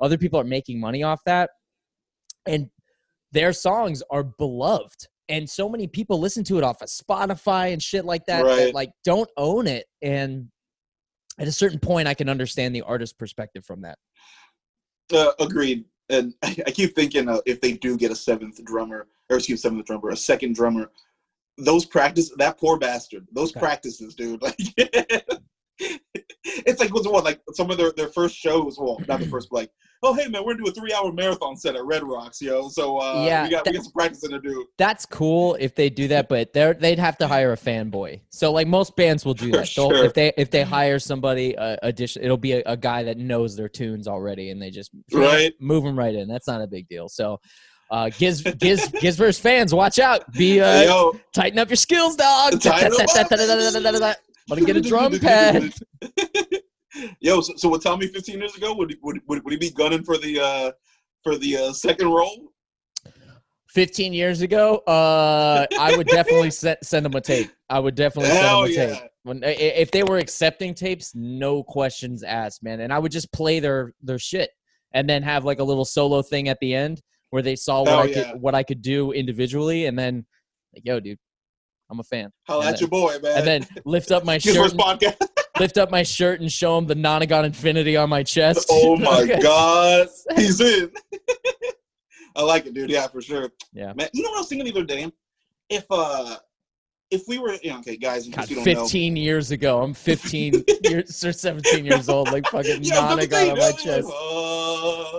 other 0.00 0.18
people 0.18 0.38
are 0.38 0.44
making 0.44 0.80
money 0.80 1.02
off 1.02 1.20
that. 1.24 1.50
And 2.46 2.68
their 3.30 3.52
songs 3.52 4.02
are 4.10 4.24
beloved. 4.24 5.06
And 5.28 5.48
so 5.48 5.68
many 5.68 5.86
people 5.86 6.20
listen 6.20 6.44
to 6.44 6.58
it 6.58 6.64
off 6.64 6.82
of 6.82 6.88
Spotify 6.88 7.72
and 7.72 7.82
shit 7.82 8.04
like 8.04 8.26
that 8.26 8.44
that 8.44 8.74
like 8.74 8.90
don't 9.04 9.30
own 9.36 9.66
it. 9.66 9.86
And 10.02 10.48
at 11.38 11.48
a 11.48 11.52
certain 11.52 11.78
point 11.78 12.08
I 12.08 12.14
can 12.14 12.28
understand 12.28 12.74
the 12.74 12.82
artist 12.82 13.18
perspective 13.18 13.64
from 13.64 13.82
that. 13.82 13.98
Uh, 15.12 15.32
agreed. 15.40 15.84
And 16.12 16.34
I, 16.42 16.56
I 16.66 16.70
keep 16.70 16.94
thinking 16.94 17.28
uh, 17.28 17.40
if 17.46 17.60
they 17.60 17.72
do 17.72 17.96
get 17.96 18.12
a 18.12 18.16
seventh 18.16 18.64
drummer, 18.64 19.08
or 19.28 19.36
excuse 19.36 19.58
me, 19.58 19.68
seventh 19.68 19.86
drummer, 19.86 20.10
a 20.10 20.16
second 20.16 20.54
drummer, 20.54 20.90
those 21.58 21.84
practice 21.84 22.30
that 22.36 22.58
poor 22.58 22.78
bastard. 22.78 23.26
Those 23.32 23.50
Okay. 23.50 23.60
practices, 23.60 24.14
dude. 24.14 24.42
Like 24.52 24.56
it's 26.72 26.80
like 26.80 26.92
what's 26.94 27.06
what 27.06 27.24
like 27.24 27.40
some 27.52 27.70
of 27.70 27.76
their, 27.76 27.92
their 27.92 28.08
first 28.08 28.36
shows. 28.36 28.78
Well, 28.78 29.00
not 29.08 29.20
the 29.20 29.26
first, 29.26 29.48
but 29.50 29.56
like 29.58 29.70
oh 30.04 30.14
hey 30.14 30.26
man, 30.28 30.44
we're 30.44 30.54
gonna 30.54 30.64
do 30.64 30.70
a 30.70 30.74
three 30.74 30.92
hour 30.92 31.12
marathon 31.12 31.56
set 31.56 31.76
at 31.76 31.84
Red 31.84 32.02
Rocks, 32.02 32.40
yo. 32.42 32.68
So 32.68 32.98
uh, 33.00 33.24
Yeah, 33.24 33.44
we 33.44 33.50
got 33.50 33.64
that- 33.64 33.70
we 33.70 33.76
got 33.76 33.84
some 33.84 33.92
practicing 33.92 34.30
to 34.30 34.40
do. 34.40 34.66
That's 34.78 35.06
cool 35.06 35.56
if 35.60 35.74
they 35.74 35.88
do 35.90 36.08
that, 36.08 36.28
but 36.28 36.52
they're 36.52 36.74
they'd 36.74 36.98
have 36.98 37.16
to 37.18 37.28
hire 37.28 37.52
a 37.52 37.56
fanboy. 37.56 38.20
So 38.30 38.50
like 38.52 38.66
most 38.66 38.96
bands 38.96 39.24
will 39.24 39.34
do 39.34 39.50
that. 39.52 39.68
Sure. 39.68 40.04
if 40.04 40.14
they 40.14 40.32
if 40.36 40.50
they 40.50 40.62
hire 40.62 40.98
somebody 40.98 41.56
uh, 41.56 41.76
addition, 41.82 42.22
it'll 42.24 42.36
be 42.36 42.52
a, 42.52 42.62
a 42.66 42.76
guy 42.76 43.02
that 43.04 43.16
knows 43.18 43.56
their 43.56 43.68
tunes 43.68 44.08
already, 44.08 44.50
and 44.50 44.60
they 44.60 44.70
just 44.70 44.90
Right. 45.12 45.52
move 45.60 45.84
them 45.84 45.98
right 45.98 46.14
in. 46.14 46.26
That's 46.28 46.46
not 46.48 46.60
a 46.62 46.66
big 46.66 46.88
deal. 46.88 47.08
So. 47.08 47.40
Uh, 47.90 48.08
Giz, 48.08 48.40
Giz, 48.40 48.88
Gizverse 48.88 49.38
fans, 49.38 49.74
watch 49.74 49.98
out! 49.98 50.32
Be 50.32 50.62
uh, 50.62 50.80
yo, 50.84 51.20
tighten 51.34 51.58
up 51.58 51.68
your 51.68 51.76
skills, 51.76 52.16
dog. 52.16 52.58
Tighten 52.58 52.86
'em 52.86 54.02
up. 54.02 54.16
Want 54.48 54.60
to 54.60 54.64
get 54.64 54.76
a 54.76 54.80
drum 54.80 55.18
pad? 55.20 55.74
Yo, 57.20 57.40
so, 57.40 57.54
so 57.56 57.68
what 57.68 57.82
Tommy 57.82 58.06
15 58.06 58.38
years 58.38 58.54
ago 58.56 58.74
would 58.74 58.90
he, 58.90 58.98
would, 59.02 59.20
would, 59.26 59.44
would 59.44 59.52
he 59.52 59.58
be 59.58 59.70
gunning 59.70 60.02
for 60.02 60.18
the 60.18 60.40
uh 60.40 60.72
for 61.22 61.36
the 61.36 61.56
uh, 61.56 61.72
second 61.72 62.08
role? 62.08 62.52
15 63.70 64.12
years 64.12 64.42
ago, 64.42 64.78
uh, 64.86 65.66
I 65.78 65.96
would 65.96 66.06
definitely 66.06 66.50
se- 66.50 66.76
send 66.82 67.06
them 67.06 67.14
a 67.14 67.20
tape. 67.22 67.50
I 67.70 67.78
would 67.78 67.94
definitely 67.94 68.30
Hell 68.30 68.66
send 68.66 68.76
them 68.76 68.84
a 68.86 68.90
yeah. 68.90 69.00
tape. 69.00 69.10
When, 69.22 69.42
if 69.44 69.90
they 69.90 70.02
were 70.02 70.18
accepting 70.18 70.74
tapes, 70.74 71.14
no 71.14 71.62
questions 71.62 72.22
asked, 72.22 72.62
man. 72.62 72.80
And 72.80 72.92
I 72.92 72.98
would 72.98 73.12
just 73.12 73.32
play 73.32 73.60
their 73.60 73.94
their 74.02 74.18
shit, 74.18 74.50
and 74.92 75.08
then 75.08 75.22
have 75.22 75.44
like 75.44 75.60
a 75.60 75.64
little 75.64 75.84
solo 75.84 76.22
thing 76.22 76.48
at 76.48 76.58
the 76.60 76.74
end 76.74 77.00
where 77.30 77.40
they 77.40 77.56
saw 77.56 77.80
what 77.80 77.88
Hell 77.88 77.98
I 78.00 78.04
yeah. 78.04 78.32
could 78.32 78.40
what 78.40 78.54
I 78.54 78.62
could 78.62 78.82
do 78.82 79.12
individually, 79.12 79.86
and 79.86 79.98
then 79.98 80.26
like, 80.74 80.82
yo, 80.84 81.00
dude, 81.00 81.18
I'm 81.90 82.00
a 82.00 82.04
fan. 82.04 82.30
How 82.44 82.62
at 82.62 82.80
your 82.80 82.88
boy, 82.88 83.16
man. 83.22 83.38
And 83.38 83.46
then 83.46 83.66
lift 83.84 84.10
up 84.10 84.24
my 84.24 84.38
shirt, 84.38 84.56
first 84.56 84.76
podcast. 84.76 85.16
Lift 85.58 85.78
up 85.78 85.90
my 85.90 86.02
shirt, 86.02 86.40
and 86.40 86.50
show 86.50 86.78
him 86.78 86.86
the 86.86 86.94
Nonagon 86.94 87.44
Infinity 87.44 87.96
on 87.96 88.08
my 88.08 88.22
chest. 88.22 88.68
oh 88.70 88.96
my 88.98 89.22
Okay. 89.22 89.40
god, 89.40 90.08
he's 90.36 90.60
in. 90.60 90.90
I 92.36 92.42
like 92.42 92.66
it, 92.66 92.74
dude. 92.74 92.90
Yeah, 92.90 93.06
for 93.08 93.20
sure. 93.20 93.50
Yeah. 93.72 93.92
man. 93.94 94.08
You 94.12 94.22
know 94.22 94.30
what 94.30 94.38
I 94.38 94.40
was 94.40 94.48
thinking 94.48 94.64
the 94.72 94.78
other 94.78 94.86
day? 94.86 95.12
If 95.68 95.84
uh, 95.90 96.36
if 97.10 97.28
we 97.28 97.38
were, 97.38 97.54
you 97.62 97.70
know, 97.70 97.78
okay, 97.80 97.96
guys, 97.96 98.26
God, 98.28 98.48
don't 98.48 98.64
know, 98.64 98.84
15 98.84 99.16
years 99.16 99.50
ago. 99.50 99.82
I'm 99.82 99.92
15 99.92 100.64
years 100.82 101.22
or 101.24 101.32
17 101.32 101.84
years 101.84 102.08
old, 102.08 102.30
like 102.30 102.48
fucking 102.48 102.82
Yeah, 102.82 102.96
Nonagon 103.02 103.52
on 103.52 103.58
my 103.58 103.72
chest. 103.72 104.08
uh, 104.08 105.18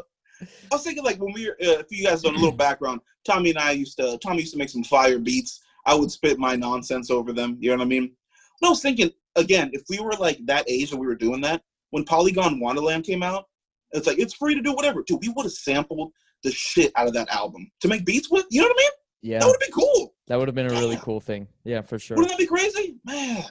I 0.72 0.76
was 0.76 0.84
thinking 0.84 1.04
like 1.04 1.20
when 1.22 1.34
we 1.34 1.46
were, 1.48 1.54
uh, 1.62 1.80
if 1.80 1.92
you 1.92 2.04
guys 2.04 2.24
done 2.24 2.34
a 2.34 2.38
little 2.38 2.52
background, 2.52 3.02
Tommy 3.24 3.52
and 3.52 3.60
I 3.60 3.72
used 3.72 3.98
to, 4.00 4.18
Tommy 4.24 4.40
used 4.42 4.54
to 4.54 4.58
make 4.58 4.70
some 4.70 4.84
fire 4.84 5.20
beats. 5.20 5.62
I 5.86 5.94
would 5.94 6.10
spit 6.12 6.40
my 6.40 6.56
nonsense 6.56 7.12
over 7.12 7.32
them. 7.32 7.58
You 7.60 7.70
know 7.72 7.78
what 7.78 7.84
I 7.84 7.88
mean? 7.88 8.12
But 8.60 8.68
I 8.68 8.70
was 8.72 8.82
thinking 8.82 9.12
again, 9.36 9.70
if 9.74 9.82
we 9.90 10.00
were 10.00 10.14
like 10.14 10.40
that 10.46 10.70
age 10.70 10.92
and 10.92 11.00
we 11.00 11.08
were 11.08 11.16
doing 11.16 11.42
that, 11.42 11.62
when 11.92 12.06
Polygondwanaland 12.06 13.06
came 13.06 13.24
out, 13.24 13.46
it's 13.92 14.08
like 14.08 14.18
it's 14.20 14.34
free 14.34 14.56
to 14.56 14.62
do 14.62 14.74
whatever. 14.74 15.04
Dude, 15.06 15.20
we 15.22 15.30
would 15.30 15.44
have 15.46 15.54
sampled 15.54 16.12
the 16.44 16.52
shit 16.52 16.92
out 16.96 17.08
of 17.08 17.14
that 17.14 17.30
album 17.30 17.70
to 17.82 17.88
make 17.88 18.06
beats 18.06 18.30
with. 18.32 18.46
You 18.50 18.62
know 18.62 18.68
what 18.68 18.76
I 18.76 18.82
mean? 18.82 18.90
Yeah, 19.22 19.40
That 19.40 19.46
would 19.46 19.54
have 19.54 19.60
been 19.62 19.72
cool. 19.72 20.14
that 20.28 20.36
would 20.38 20.48
have 20.48 20.56
been 20.56 20.68
a 20.68 20.72
really 20.72 20.98
cool 20.98 21.20
thing. 21.22 21.48
Yeah, 21.64 21.82
for 21.82 21.98
sure. 21.98 22.18
Wouldn't 22.18 22.32
that 22.32 22.40
be 22.40 22.46
crazy, 22.48 22.96
man? 23.06 23.44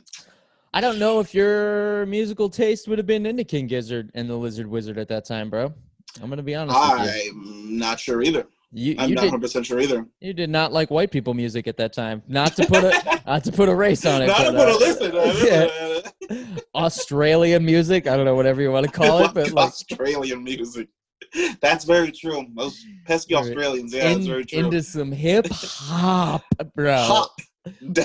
I 0.75 0.81
don't 0.81 0.99
know 0.99 1.21
if 1.21 1.35
your 1.35 2.07
musical 2.07 2.49
taste 2.51 2.89
would 2.89 2.99
have 2.99 3.07
been 3.07 3.25
into 3.27 3.45
King 3.45 3.67
Gizzard 3.67 4.11
and 4.15 4.29
the 4.29 4.35
Lizard 4.37 4.67
Wizard 4.67 4.99
at 4.99 5.09
that 5.09 5.25
time, 5.25 5.49
bro. 5.51 5.73
I'm 6.23 6.29
gonna 6.29 6.43
be 6.43 6.55
honest 6.55 6.79
with 6.79 7.25
you. 7.25 7.31
I'm 7.33 7.79
not 7.79 7.99
sure 8.01 8.23
either. 8.23 8.47
You, 8.75 8.95
I'm 8.99 9.11
you 9.11 9.15
not 9.17 9.23
did 9.23 9.27
100 9.33 9.41
percent 9.43 9.67
sure 9.67 9.81
either. 9.81 10.07
you 10.21 10.33
did 10.33 10.49
not 10.49 10.73
like 10.73 10.91
white 10.91 11.11
people 11.11 11.35
music 11.35 11.67
at 11.67 11.77
that 11.77 11.93
time. 11.93 12.23
Not 12.27 12.57
to 12.57 12.67
put 12.67 12.83
a 12.85 13.21
not 13.27 13.45
to 13.45 13.53
put 13.53 13.69
a 13.69 13.75
race 13.75 14.07
on 14.07 14.23
it. 14.23 14.29
Not 14.29 14.45
to 14.45 14.53
but, 14.53 14.59
put 14.59 14.69
a 14.69 14.73
uh, 14.73 14.79
listen. 14.79 15.71
uh, 16.31 16.31
yeah. 16.31 16.57
Australian 16.75 17.67
music. 17.67 18.07
I 18.07 18.17
don't 18.17 18.25
know 18.25 18.35
whatever 18.35 18.63
you 18.63 18.73
want 18.73 18.87
to 18.87 18.93
call 18.93 19.25
it, 19.25 19.35
but 19.35 19.53
like 19.53 19.69
Australian 19.69 20.43
music. 20.43 20.89
That's 21.61 21.85
very 21.85 22.13
true. 22.13 22.47
Those 22.55 22.83
pesky. 23.07 23.35
Australians. 23.35 23.93
Yeah, 23.93 24.15
that's 24.15 24.27
very 24.27 24.47
true. 24.47 24.61
into 24.61 24.83
some 24.83 25.13
hip 25.13 25.47
hop, 25.51 26.43
bro. 26.75 26.97
Hop. 26.97 27.31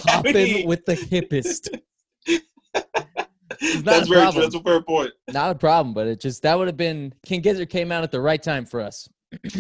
Hopping 0.06 0.68
with 0.68 0.86
the 0.86 0.96
hippest. 0.96 1.70
not 2.74 3.86
That's 3.86 4.08
a 4.08 4.10
very 4.10 4.22
problem. 4.22 4.34
true. 4.34 4.42
That's 4.42 4.56
a 4.56 4.64
fair 4.64 4.82
point. 4.82 5.12
Not 5.30 5.52
a 5.52 5.56
problem, 5.56 5.94
but 5.94 6.08
it 6.08 6.20
just 6.20 6.44
that 6.44 6.58
would 6.58 6.68
have 6.68 6.78
been 6.78 7.14
King 7.26 7.40
Gizzard 7.42 7.70
came 7.70 7.92
out 7.92 8.04
at 8.04 8.12
the 8.12 8.22
right 8.22 8.42
time 8.42 8.66
for 8.66 8.82
us. 8.82 9.08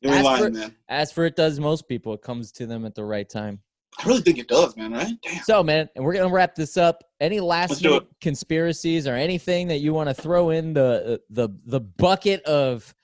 You 0.00 0.10
ain't 0.10 0.18
As 0.18 0.24
lying, 0.24 0.44
for- 0.44 0.50
man. 0.50 0.76
As 0.88 1.12
for 1.12 1.24
it 1.24 1.36
does 1.36 1.58
most 1.60 1.88
people, 1.88 2.14
it 2.14 2.22
comes 2.22 2.52
to 2.52 2.66
them 2.66 2.84
at 2.84 2.94
the 2.94 3.04
right 3.04 3.28
time. 3.28 3.60
I 3.98 4.06
really 4.06 4.20
think 4.20 4.38
it 4.38 4.48
does, 4.48 4.76
man. 4.76 4.92
Right? 4.92 5.14
Damn. 5.22 5.42
So, 5.44 5.62
man, 5.62 5.88
and 5.96 6.04
we're 6.04 6.12
gonna 6.12 6.32
wrap 6.32 6.54
this 6.54 6.76
up. 6.76 7.02
Any 7.20 7.40
last 7.40 7.82
minute 7.82 8.06
conspiracies 8.20 9.06
or 9.06 9.14
anything 9.14 9.68
that 9.68 9.78
you 9.78 9.94
want 9.94 10.08
to 10.08 10.14
throw 10.14 10.50
in 10.50 10.74
the 10.74 11.20
the 11.30 11.48
the 11.64 11.80
bucket 11.80 12.42
of 12.42 12.94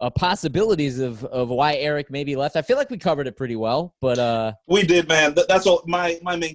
uh, 0.00 0.10
possibilities 0.10 0.98
of 0.98 1.24
of 1.24 1.48
why 1.48 1.76
Eric 1.76 2.10
maybe 2.10 2.36
left? 2.36 2.56
I 2.56 2.62
feel 2.62 2.76
like 2.76 2.90
we 2.90 2.98
covered 2.98 3.26
it 3.26 3.36
pretty 3.36 3.56
well, 3.56 3.94
but 4.02 4.18
uh, 4.18 4.52
We 4.68 4.82
did, 4.82 5.08
man. 5.08 5.34
That's 5.48 5.66
all. 5.66 5.82
My 5.86 6.18
my 6.22 6.36
main 6.36 6.54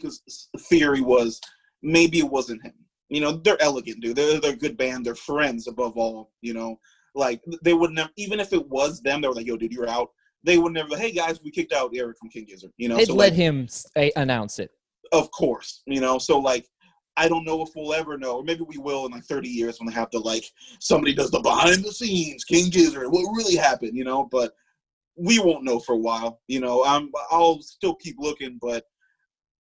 theory 0.70 1.02
was 1.02 1.42
maybe 1.82 2.20
it 2.20 2.30
wasn't 2.30 2.64
him. 2.64 2.74
You 3.08 3.22
know, 3.22 3.32
they're 3.32 3.60
elegant, 3.60 4.02
dude. 4.02 4.16
They're 4.16 4.40
they're 4.40 4.54
a 4.54 4.58
good 4.58 4.78
band. 4.78 5.04
They're 5.06 5.16
friends 5.16 5.68
above 5.68 5.98
all. 5.98 6.32
You 6.42 6.54
know, 6.54 6.80
like 7.20 7.42
they 7.64 7.74
would 7.74 7.92
never. 7.92 8.10
Even 8.18 8.40
if 8.40 8.54
it 8.54 8.68
was 8.68 9.02
them, 9.02 9.22
they 9.22 9.28
were 9.28 9.36
like, 9.36 9.46
"Yo, 9.46 9.58
dude, 9.58 9.72
you're 9.72 9.90
out." 9.90 10.10
They 10.44 10.58
would 10.58 10.74
never. 10.74 10.98
Hey 10.98 11.12
guys, 11.12 11.40
we 11.44 11.52
kicked 11.52 11.74
out 11.74 11.92
Eric 11.94 12.18
from 12.18 12.30
King 12.30 12.46
Gizzard. 12.46 12.72
You 12.78 12.90
know, 12.90 12.98
they'd 12.98 13.08
so 13.08 13.14
let 13.14 13.32
like, 13.32 13.34
him 13.34 13.68
say, 13.68 14.12
announce 14.16 14.58
it. 14.60 14.72
of 15.12 15.30
course. 15.32 15.84
You 15.86 16.02
know, 16.02 16.18
so 16.18 16.40
like. 16.40 16.68
I 17.18 17.28
don't 17.28 17.44
know 17.44 17.62
if 17.62 17.70
we'll 17.76 17.94
ever 17.94 18.18
know, 18.18 18.38
or 18.38 18.44
maybe 18.44 18.64
we 18.66 18.78
will 18.78 19.06
in 19.06 19.12
like 19.12 19.26
30 19.26 19.50
years 19.50 19.78
when 19.78 19.88
they 19.90 19.94
have 19.94 20.10
to 20.12 20.20
like 20.20 20.46
somebody 20.80 21.14
does 21.14 21.32
the 21.32 21.42
behind 21.42 21.84
the 21.84 21.92
scenes 21.92 22.46
King 22.46 22.70
Gizzard, 22.70 23.12
what 23.12 23.36
really 23.36 23.58
happened, 23.58 23.98
you 23.98 24.06
know. 24.06 24.30
But 24.32 24.54
we 25.18 25.38
won't 25.38 25.66
know 25.66 25.80
for 25.80 25.94
a 25.94 25.98
while, 25.98 26.40
you 26.48 26.62
know. 26.62 26.86
I'm 26.86 27.12
I'll 27.30 27.62
still 27.62 27.96
keep 27.96 28.16
looking, 28.20 28.58
but 28.62 28.86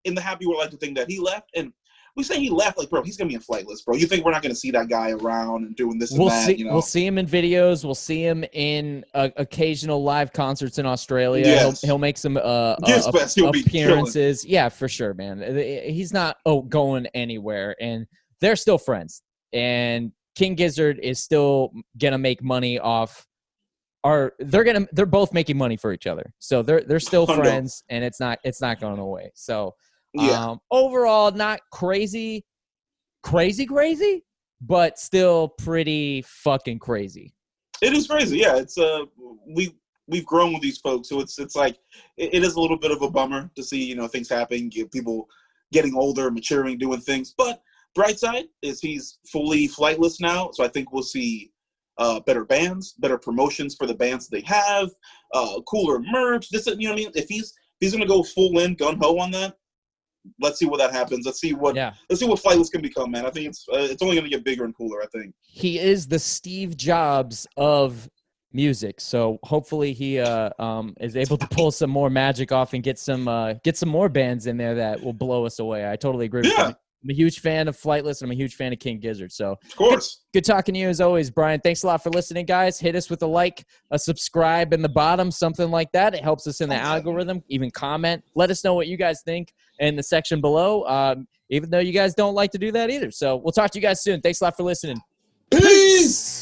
in 0.06 0.16
the 0.16 0.22
happy 0.22 0.46
world, 0.46 0.60
I 0.60 0.64
like 0.64 0.72
to 0.72 0.78
think 0.78 0.96
that 0.96 1.10
he 1.10 1.20
left, 1.20 1.50
and 1.54 1.74
we 2.16 2.24
say 2.24 2.40
he 2.40 2.50
left, 2.50 2.78
like 2.78 2.90
bro, 2.90 3.02
he's 3.04 3.18
gonna 3.18 3.30
be 3.30 3.36
in 3.36 3.42
Flightless, 3.42 3.86
bro. 3.86 3.96
You 3.96 4.06
think 4.06 4.26
we're 4.26 4.32
not 4.32 4.42
gonna 4.42 4.56
see 4.56 4.72
that 4.72 4.90
guy 4.90 5.12
around 5.12 5.66
and 5.66 5.76
doing 5.76 5.98
this 5.98 6.12
We'll 6.12 6.30
that, 6.30 6.46
see. 6.46 6.56
you 6.56 6.66
know? 6.66 6.74
We'll 6.74 6.82
see 6.82 7.06
him 7.06 7.18
in 7.18 7.26
videos. 7.26 7.86
We'll 7.86 7.96
see 7.96 8.22
him 8.24 8.44
in 8.54 9.06
uh, 9.14 9.30
occasional 9.38 10.04
live 10.04 10.34
concerts 10.34 10.78
in 10.78 10.86
Australia. 10.86 11.46
Yes. 11.46 11.82
He'll, 11.82 11.90
he'll 11.90 11.98
make 11.98 12.18
some 12.18 12.38
uh, 12.38 12.40
uh, 12.40 13.12
Fest, 13.12 13.36
he'll 13.36 13.52
be 13.52 13.62
appearances. 13.62 14.46
Yeah, 14.46 14.70
for 14.70 14.88
sure, 14.88 15.14
man. 15.14 15.42
He's 15.86 16.14
not 16.14 16.38
oh 16.46 16.62
going 16.62 17.08
anywhere, 17.08 17.76
and 17.80 18.06
they're 18.42 18.56
still 18.56 18.78
friends. 18.78 19.22
And 19.54 20.12
King 20.36 20.56
Gizzard 20.56 21.00
is 21.02 21.20
still 21.20 21.72
gonna 21.98 22.18
make 22.18 22.44
money 22.44 22.80
off 22.80 23.26
are 24.04 24.34
they're 24.40 24.64
gonna 24.64 24.88
they're 24.92 25.06
both 25.06 25.34
making 25.34 25.58
money 25.58 25.78
for 25.78 25.94
each 25.94 26.08
other. 26.08 26.34
So 26.40 26.62
they're 26.62 26.82
they're 26.82 27.00
still 27.00 27.28
friends, 27.36 27.84
and 27.90 28.04
it's 28.04 28.20
not 28.20 28.40
it's 28.44 28.62
not 28.62 28.80
going 28.80 29.00
away. 29.00 29.32
So 29.36 29.76
Yeah. 30.14 30.52
um, 30.52 30.62
overall, 30.72 31.32
not 31.32 31.62
crazy, 31.72 32.46
crazy, 33.24 33.66
crazy, 33.66 34.24
but 34.62 35.00
still 35.00 35.50
pretty 35.50 36.24
fucking 36.24 36.80
crazy. 36.80 37.34
It 37.82 37.94
is 37.94 38.08
crazy. 38.08 38.38
Yeah, 38.38 38.58
it's 38.58 38.78
uh 38.78 39.06
we 39.48 39.76
we've 40.08 40.26
grown 40.26 40.54
with 40.54 40.62
these 40.62 40.78
folks, 40.78 41.10
so 41.10 41.20
it's 41.20 41.40
it's 41.40 41.56
like 41.56 41.78
it, 42.18 42.34
it 42.34 42.44
is 42.44 42.56
a 42.56 42.60
little 42.62 42.78
bit 42.78 42.92
of 42.92 43.02
a 43.02 43.10
bummer 43.10 43.50
to 43.56 43.64
see 43.64 43.84
you 43.84 43.96
know 43.96 44.08
things 44.08 44.30
happen, 44.30 44.70
get 44.70 44.92
people 44.92 45.28
getting 45.72 45.96
older, 45.96 46.30
maturing, 46.30 46.78
doing 46.78 47.02
things. 47.02 47.34
But 47.38 47.62
bright 47.96 48.20
side 48.20 48.46
is 48.62 48.80
he's 48.80 49.20
fully 49.32 49.68
flightless 49.68 50.20
now, 50.20 50.52
so 50.54 50.64
I 50.64 50.68
think 50.68 50.92
we'll 50.92 51.04
see 51.04 51.52
uh, 51.98 52.20
better 52.22 52.46
bands, 52.46 52.94
better 53.00 53.18
promotions 53.18 53.76
for 53.76 53.88
the 53.88 53.94
bands 53.94 54.28
they 54.28 54.42
have, 54.42 54.90
uh, 55.34 55.62
cooler 55.68 56.00
merch. 56.00 56.50
This 56.50 56.68
you 56.68 56.76
know 56.76 56.90
what 56.90 56.94
I 56.94 56.96
mean. 57.04 57.12
If 57.16 57.30
he's 57.30 57.46
if 57.52 57.54
he's 57.80 57.94
gonna 57.94 58.06
go 58.06 58.24
full 58.24 58.60
in 58.60 58.76
gun 58.76 58.98
ho 59.02 59.18
on 59.18 59.32
that, 59.32 59.56
let's 60.40 60.60
see 60.60 60.66
what 60.66 60.78
that 60.78 60.92
happens. 60.92 61.26
Let's 61.26 61.40
see 61.40 61.54
what 61.54 61.76
Yeah, 61.76 61.94
let's 62.10 62.20
see 62.20 62.28
what 62.28 62.42
flightless 62.42 62.72
can 62.72 62.82
become, 62.82 63.12
man. 63.12 63.26
I 63.26 63.30
think 63.32 63.48
it's 63.48 63.66
uh, 63.72 63.78
it's 63.80 64.02
only 64.02 64.16
gonna 64.16 64.30
get 64.30 64.44
bigger 64.44 64.64
and 64.66 64.76
cooler. 64.76 65.02
I 65.02 65.08
think. 65.08 65.34
he 65.42 65.80
is 65.80 66.08
the 66.08 66.20
Steve 66.20 66.78
Jobs 66.78 67.48
of 67.58 68.10
music. 68.54 69.00
So 69.00 69.40
hopefully 69.44 69.94
he 69.94 70.20
uh, 70.20 70.50
um, 70.60 70.94
is 71.00 71.16
able 71.16 71.38
to 71.38 71.48
pull 71.48 71.72
some 71.72 71.90
more 71.90 72.10
magic 72.10 72.52
off 72.52 72.74
and 72.74 72.84
get 72.84 73.00
some 73.00 73.28
uh, 73.28 73.54
get 73.64 73.78
some 73.78 73.90
more 73.90 74.10
bands 74.10 74.46
in 74.48 74.58
there 74.58 74.76
that 74.76 75.02
will 75.02 75.14
blow 75.14 75.46
us 75.46 75.60
away. 75.60 75.90
I 75.90 75.96
totally 75.96 76.26
agree. 76.26 76.42
with 76.42 76.52
Yeah. 76.58 76.70
you. 76.70 76.76
I'm 77.04 77.10
a 77.10 77.14
huge 77.14 77.40
fan 77.40 77.68
of 77.68 77.76
Flightless 77.76 78.22
and 78.22 78.28
I'm 78.28 78.32
a 78.32 78.36
huge 78.36 78.56
fan 78.56 78.72
of 78.74 78.80
King 78.80 79.00
Gizzard. 79.00 79.32
So 79.32 79.54
Of 79.64 79.76
course. 79.76 80.20
good 80.34 80.46
talking 80.46 80.74
to 80.76 80.80
you 80.80 80.88
as 80.88 81.02
always, 81.02 81.30
Brian. 81.32 81.60
Thanks 81.60 81.82
a 81.84 81.88
lot 81.88 82.04
for 82.04 82.10
listening, 82.12 82.46
guys. 82.46 82.80
Hit 82.80 82.96
us 82.96 83.10
with 83.10 83.24
a 83.24 83.28
like, 83.28 83.66
a 83.90 83.98
subscribe 83.98 84.72
in 84.74 84.82
the 84.82 84.90
bottom, 84.90 85.32
something 85.32 85.72
like 85.72 85.92
that. 85.94 86.14
It 86.14 86.24
helps 86.24 86.46
us 86.48 86.62
in 86.62 86.70
the 86.70 86.76
Okay. 86.76 86.84
algorithm. 86.84 87.44
Even 87.50 87.72
comment. 87.72 88.24
Let 88.36 88.52
us 88.52 88.64
know 88.64 88.74
what 88.76 88.88
you 88.88 88.98
guys 88.98 89.22
think 89.24 89.54
in 89.80 89.96
the 89.96 90.04
section 90.04 90.42
below. 90.42 90.86
Um, 90.86 91.28
even 91.50 91.70
though 91.70 91.80
you 91.80 91.92
guys 91.92 92.14
don't 92.14 92.34
like 92.36 92.52
to 92.52 92.58
do 92.58 92.72
that 92.72 92.90
either. 92.90 93.12
So 93.12 93.36
we'll 93.36 93.52
talk 93.52 93.72
to 93.72 93.78
you 93.80 93.84
guys 93.84 94.02
soon. 94.04 94.22
Thanks 94.22 94.40
a 94.40 94.46
lot 94.46 94.56
for 94.56 94.64
listening. 94.64 95.02
Peace. 95.50 96.41